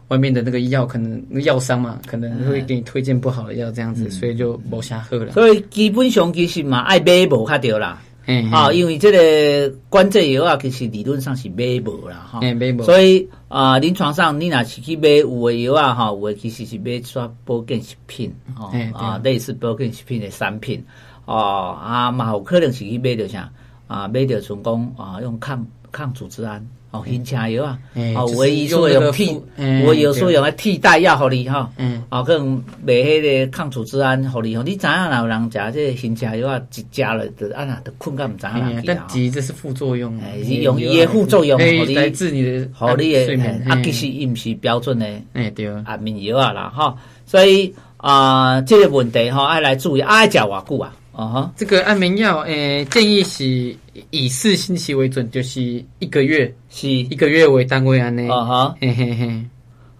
[0.08, 5.32] 外面的那个药，可能药商嘛，可能会给你推荐不好的药，这样子，所以就无啥喝了。
[5.32, 8.02] 所以基本上其实嘛，爱买无较对啦，
[8.50, 12.82] 啊，因为这个管制药啊，其实理论上是买无啦，哈，买无。
[12.82, 20.82] 所以啊，临床上你若是去买有的药啊，哈，有的其实是买煞保健食品，哦，啊，类似保健食品的产品，
[21.26, 23.52] 哦，啊，嘛有可能是去买着啥，
[23.86, 25.66] 啊，买着成功啊，用抗。
[25.90, 27.78] 抗组织胺哦，晕车药啊，
[28.16, 29.40] 哦，唯一说用替，
[29.86, 36.60] 我有时候用来替代药，互你哈，嗯，哦，可能买迄个抗组织胺，互你，你知影哪有人食这个晕车药啊？
[36.74, 38.82] 一食了就啊那，就困到毋知影。
[38.84, 41.56] 但其实这是副作用，是用伊的副作用，
[41.94, 43.64] 来治你的，互你的睡眠。
[43.68, 50.92] 啊，其实伊毋是标准的，诶，对，安眠药啊啦，哈，所以啊，这个问题哈，爱来注意，爱食偌久啊。
[51.12, 53.74] 啊哈，这个安眠药，诶，建议是
[54.10, 55.60] 以四星期为准，就是
[55.98, 58.30] 一个月，是一个月为单位安尼。
[58.30, 59.44] 啊哈，嘿嘿嘿。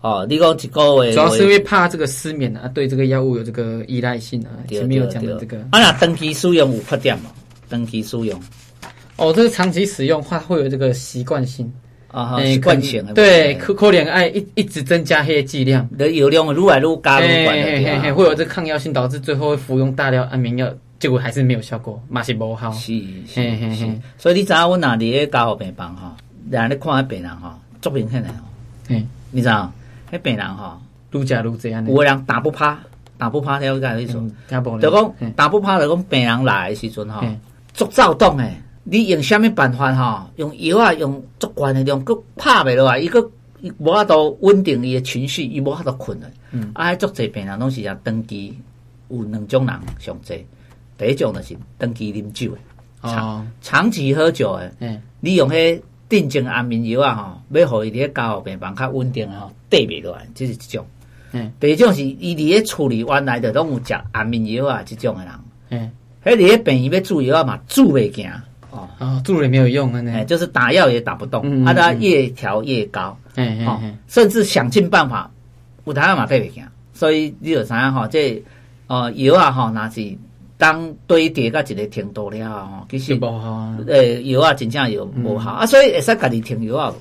[0.03, 5.59] 哦，你讲一个月，主要是因为怕这个失眠啊，对这个药物有这个依赖性啊，前面有讲的这个。
[5.71, 7.31] 啊，那长期使用有缺点吗？
[7.69, 8.41] 长期使用，
[9.17, 11.71] 哦，这个长期使用话会有这个习惯性
[12.09, 13.05] 啊哈，习惯性。
[13.15, 20.73] 对，可可能爱一一直增加些剂量，的药量愈来愈高，嘿，会有这抗药性，导致最后会服用大量安眠药。
[21.01, 22.70] 结果还是没有效果，嘛是无效。
[22.72, 22.92] 是
[23.26, 26.14] 是是，所以你知影我哪里咧家护病房哈，
[26.51, 28.28] 让人看下病人哈，足明显的。
[28.88, 29.72] 嗯，你知道？
[30.12, 30.78] 迄病人哈，
[31.12, 31.88] 愈食愈济安尼。
[31.88, 32.78] 有个人打不趴，
[33.16, 34.12] 打不趴，了解意思？
[34.46, 34.80] 听不懂。
[34.80, 37.24] 就讲打不趴，就讲病人来的时阵哈，
[37.72, 38.61] 足躁动诶。
[38.84, 40.28] 你用啥物办法哈？
[40.36, 43.26] 用药啊，用足惯的用，佮拍袂落来，伊佮
[43.78, 46.30] 无法度稳定伊的情绪，伊无法度困的。
[46.51, 48.59] 嗯，啊，足济病人拢是啊长期
[49.09, 50.44] 有两种人上济。
[51.01, 55.80] 第一种就是长期啉酒诶，长长期喝酒诶，嗯，你用迄
[56.11, 60.84] 镇静安眠药啊，吼，要互伊伫家护病房较稳定吼，跌袂落来，这是一种。
[61.32, 65.34] 嗯，第二种是伊伫咧处理原来的拢有食安眠药啊，这种诶人，
[65.70, 65.90] 嗯，
[66.22, 68.30] 迄伫咧病院要注药啊嘛，注袂行，
[68.70, 75.30] 哦，啊，注了也没有用啊，呢，就是打药也打不动，啊，它越调越高，嗯嗯，甚至想尽办法，
[75.86, 78.42] 有台嘛爬袂行，所以你就知影吼，这
[78.86, 80.18] 哦药啊吼，那是。
[80.61, 83.75] 当堆叠到一个程度了吼，其实无好。
[83.89, 86.95] 诶，药啊，真正有无好啊，所以会使家己停药啊。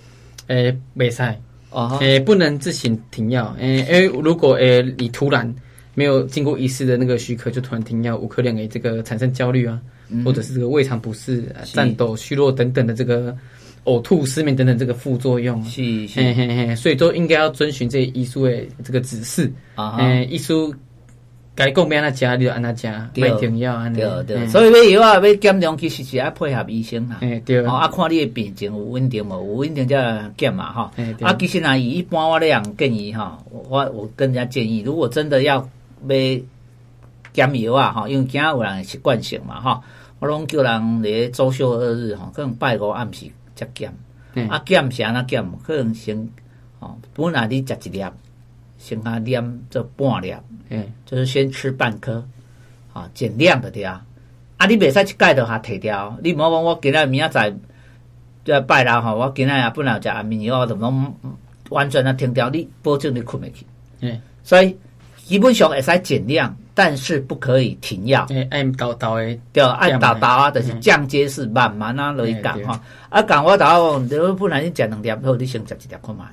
[0.48, 1.22] 诶，袂使
[1.70, 3.54] 哦，诶，不能自行停药。
[3.60, 5.54] 诶，诶，如果诶你突然
[5.94, 9.78] 没有经过医师的那个许可就突然停药，有可能诶这个产生焦虑啊，
[10.24, 13.36] 或者是这个胃肠不适、战斗、虚弱等等的这个
[13.84, 15.62] 呕吐、失眠等等这个副作用。
[15.66, 19.98] 是是，嘿嘿嘿，所以都应该要遵循这医书的这个指示啊。
[19.98, 20.74] 诶，医书。
[21.60, 23.98] 该讲要安怎食，你就安怎食，买停药安尼。
[23.98, 27.18] 对对，所以买药啊，要减量，其实是爱配合医生啦。
[27.20, 27.60] 诶，对。
[27.66, 29.34] 哦，啊，看你的病情有稳定无？
[29.34, 30.92] 有稳定才减嘛，哈。
[31.22, 35.58] 啊，其实啊，以一般我这样建议哈，我我跟人家建议，如果真的要
[36.08, 36.18] 要
[37.34, 39.82] 减药啊，哈，因为惊有人习惯性嘛，哈，
[40.20, 43.94] 我拢叫人咧周休二日哈，可能拜五暗时才减。
[44.48, 45.46] 啊，减是安怎减？
[45.62, 46.30] 可能先
[46.80, 48.06] 哦，本来你食一粒，
[48.80, 50.34] 先啊念做半粒，
[50.70, 52.26] 嗯，就是先吃半颗，
[52.92, 53.84] 啊，减量的对。
[53.84, 54.04] 啊，
[54.68, 56.18] 你袂使一盖都下摕掉。
[56.24, 57.56] 你莫讲我今仔明仔载
[58.44, 61.16] 就拜六吼，我今仔也本来食安眠药，就拢
[61.70, 62.50] 完全啊停掉。
[62.50, 63.64] 你保证你困袂去。
[64.02, 64.76] 嗯，所以
[65.18, 66.56] 基本上会使减量。
[66.76, 72.82] 但是不可以停药，按倒倒诶，对，按倒倒啊，就是降阶式慢慢啊来讲哈。
[73.10, 74.08] 啊，讲我倒，你
[74.40, 76.30] 本来你食两粒，好，你先食一粒看嘛。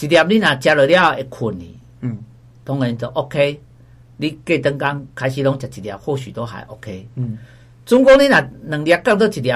[0.00, 2.18] 一粒你若食落了会困你，嗯，
[2.62, 3.60] 当然就 OK。
[4.16, 7.08] 你隔顿工开始拢食一粒，或许都还 OK。
[7.16, 7.36] 嗯，
[7.84, 9.52] 总共你若两粒到到一粒。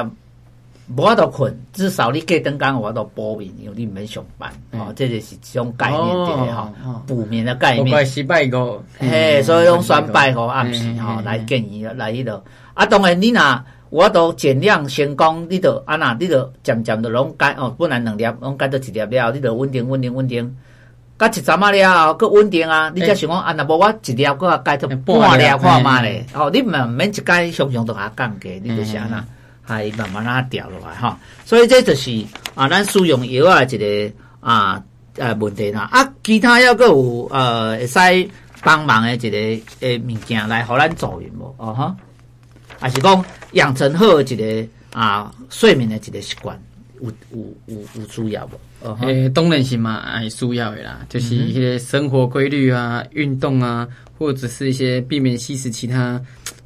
[0.97, 6.73] 无法度困，至少你隔顿工我都补眠，因为你唔免上班，哦，这就是一种概念的哈，
[7.07, 8.07] 补眠的概念。
[8.07, 12.43] 失败过，嘿，所以用双拜和暗时哈来建议来迄度。
[12.73, 20.57] 啊，当然你若我都尽量成功，你都啊那，你都渐渐的拢改哦，本来两粒拢改到一粒了，你都稳定稳定稳定，
[21.19, 29.25] 甲一阵啊了后，搁稳定啊，你才想讲啊，若无我一粒搁啊改到半粒看嘛咧，哦，你毋免一改常常都下降嘅，你就是安那。
[29.63, 32.11] 还慢慢啊调落来哈，所以这就是
[32.55, 34.83] 啊，咱使用药啊一个啊
[35.19, 35.91] 呃问题啦。
[35.93, 38.31] 啊，其他还阁有呃会使
[38.63, 39.37] 帮忙的一个
[39.81, 41.55] 诶物件来互咱助用无？
[41.59, 41.95] 哦哈，
[42.81, 46.59] 还是讲养成好一个啊睡眠的一个习惯，
[47.01, 48.49] 有有有有需要
[48.83, 48.89] 无？
[49.03, 53.87] 诶、欸，当然是嘛，还需要的啦，就是一些生活规律啊、运动啊，
[54.19, 56.21] 或者是一些避免吸食其他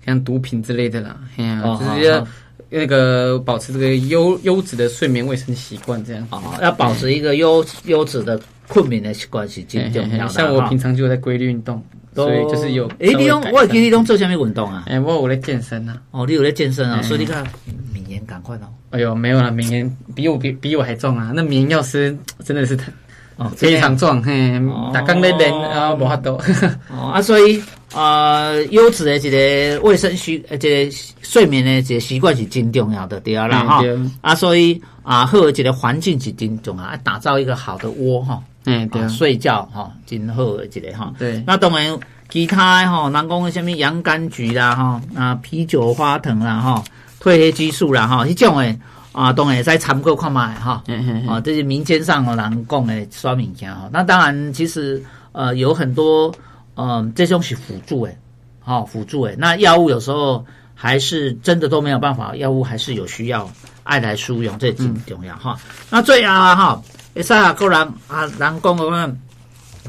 [0.04, 2.26] 像毒品之类的啦，嘿啊，哦、就是要。
[2.74, 10.28] 那个保持这个优优质的睡眠卫生习惯，这样哦，要保持一个优优质的困眠的习惯是最重要的。
[10.32, 12.90] 像我平常就在规律运动，所以就是有。
[13.00, 14.84] 诶，你用我给你用做什么运动啊？
[14.86, 16.00] 诶，我有在健身啊。
[16.12, 17.02] 哦，你有在健身啊？
[17.02, 17.44] 所以你看，
[18.20, 18.68] 赶快哦。
[18.90, 21.32] 哎呦，没有了，明年比我比比我还重啊！
[21.34, 22.90] 那明药师 真的是他。
[23.36, 24.60] 哦，非常壮嘿，
[24.92, 26.38] 打刚那边啊，无法度。
[26.92, 27.60] 哦啊，所以
[27.94, 33.82] 啊，优质的这个卫生习，这个睡眠的这个习惯是真重要的，对啊啦哈。
[34.20, 38.38] 啊，所以啊，好这个环境是真重要，啊，打造一个好的窝哈。
[38.66, 41.12] 嗯，对，睡觉哈，真好的这个哈。
[41.18, 41.98] 对，那当然
[42.28, 46.84] 其他哈，人讲什么洋甘菊啦哈，啊，啤酒花藤啦哈，
[47.22, 48.78] 褪黑激素啦哈，这种诶。
[49.12, 50.82] 啊，当然也在参考看卖哈，
[51.28, 53.86] 啊，这些民间上的人讲诶说物件哈。
[53.92, 56.34] 那当然，其实呃有很多
[56.76, 58.18] 嗯、呃，这种是辅助诶，
[58.60, 59.34] 好、哦、辅助诶。
[59.38, 60.42] 那药物有时候
[60.74, 63.46] 还是真的都没有办法，药物还是有需要
[63.82, 65.74] 爱来输用，这挺重要哈、嗯。
[65.90, 66.82] 那最后哈，
[67.14, 69.18] 会使啊，个人啊，人讲个讲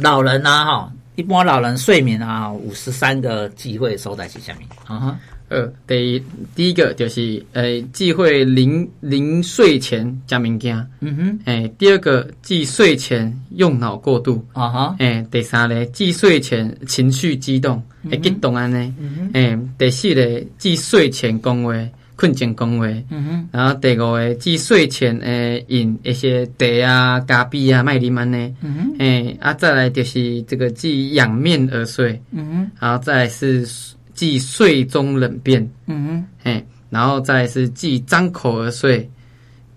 [0.01, 4.67] 老人呐、啊、哈，一般老人睡眠啊，五十三个机会收在是下面？
[4.85, 5.19] 啊哈。
[5.53, 6.23] 呃，第一
[6.55, 21.73] 第一个就是，呃，忌讳临临睡前加物件，嗯哼，诶、欸，第二个忌睡前用脑过度，啊哈，诶，第三个忌睡前情绪激动，会激动安尼，嗯诶、欸，第四个忌睡前讲话，
[22.15, 33.67] 困前讲话，嗯哼，然后第五个忌睡前诶饮一些茶啊、咖啡啊、麦啉安尼，嗯哼，诶、欸，啊，再来就是这个忌仰面而睡，嗯哼，然后再来是。
[34.13, 39.09] 忌睡中冷变，嗯哼，嘿，然后再是忌张口而睡，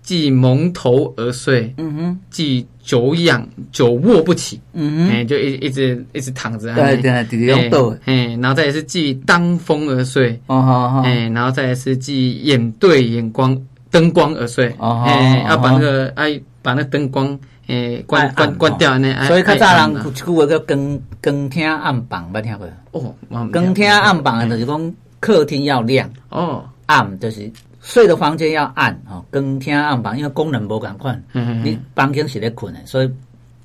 [0.01, 13.59] 忌蒙头而睡，嗯哼，忌久仰久卧不起，嗯哼，哎，就一一直一直躺着，对对对，用抖，嘿，然后再是忌当风而睡，哦好好，哎，然后再是忌眼对眼光
[13.91, 17.37] 灯光而睡，哦好，要把那个哎把那灯光。
[17.67, 22.67] 诶，关关关掉呢，所以较早人有一句话叫“光光厅暗房”，捌听过？
[22.91, 23.13] 哦，
[23.51, 27.51] 光厅暗房就是讲客厅要亮哦，暗就是
[27.81, 29.23] 睡的房间要暗哦。
[29.29, 33.11] 光厅暗房，因为功能无共款，你房间是咧困的，所以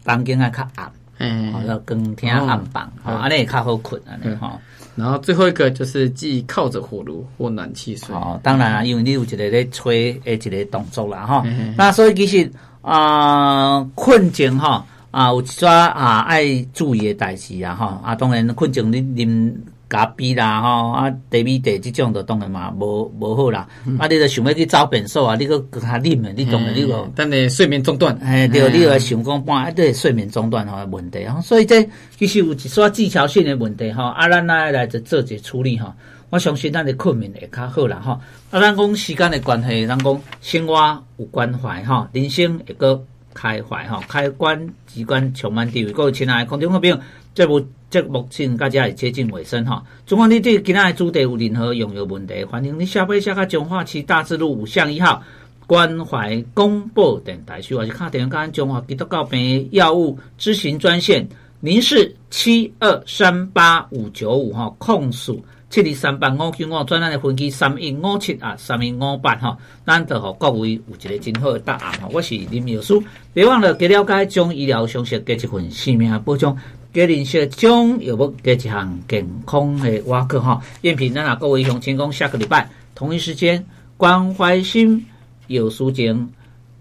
[0.03, 4.59] 房间啊较暗，嗯，叫光厅暗房，哦，安尼会较好困啊，哈。
[4.97, 8.13] 然后最后一个就是既靠着火炉或暖气睡。
[8.13, 11.45] 哦，当然啦，因为你有一个咧吹诶一个动作啦，哈。
[11.77, 12.51] 那所以其实。
[12.83, 19.53] 啊，困境吼啊，有一抓啊爱注意的代志啊吼啊，当然困境你啉
[19.89, 23.69] 咖啡啦吼啊，茶米茶这种的当然嘛无无好啦。
[23.87, 35.95] 嗯、啊，你着想要去走便所啊，你搁搁较啉诶，你当然你个等你睡眠中断，哎对，你个想讲半一对睡眠中断吼问题吼，所以这其实有一些技巧性的问题吼，啊，咱来来做做一处理哈。
[36.33, 38.13] 我相信咱的困眠会较好啦吼。
[38.51, 43.05] 啊，咱讲时间的关系，咱讲生活有关怀吼，人生会阁
[43.35, 45.93] 开怀吼，开关机关充满智慧。
[45.93, 46.99] 各位亲爱的观众朋友，
[47.35, 47.61] 这部
[47.91, 49.85] 节目前大家接近尾声哈。
[50.09, 55.23] 如果你对今仔的主题有任何用药问题，欢迎你下飞下个中化区大智路五巷一号。
[55.67, 61.27] 关怀公播电台，或是卡电话中华基督教病药物咨询专线，
[61.61, 65.43] 您是七二三八五九五哈，控诉
[65.73, 69.57] 七二三八五九五，转咱的分机三一五七啊，三一五八哈，
[69.87, 72.07] 咱就和各位有一个真好的答案哈。
[72.13, 73.03] 我是林妙书，
[73.33, 76.55] 别忘了给了解中医疗常识，给一份生命保障，
[76.93, 80.61] 给认识中药物，给一项健康的挖克哈。
[80.83, 83.65] 赝品咱啊，各位乡亲讲，下个礼拜同一时间
[83.97, 85.03] 关怀心。
[85.47, 86.31] 有书情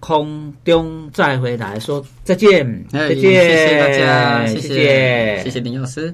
[0.01, 6.13] 空中再回来说再见，再见，谢谢大家，谢谢，谢谢，谢谢林老师。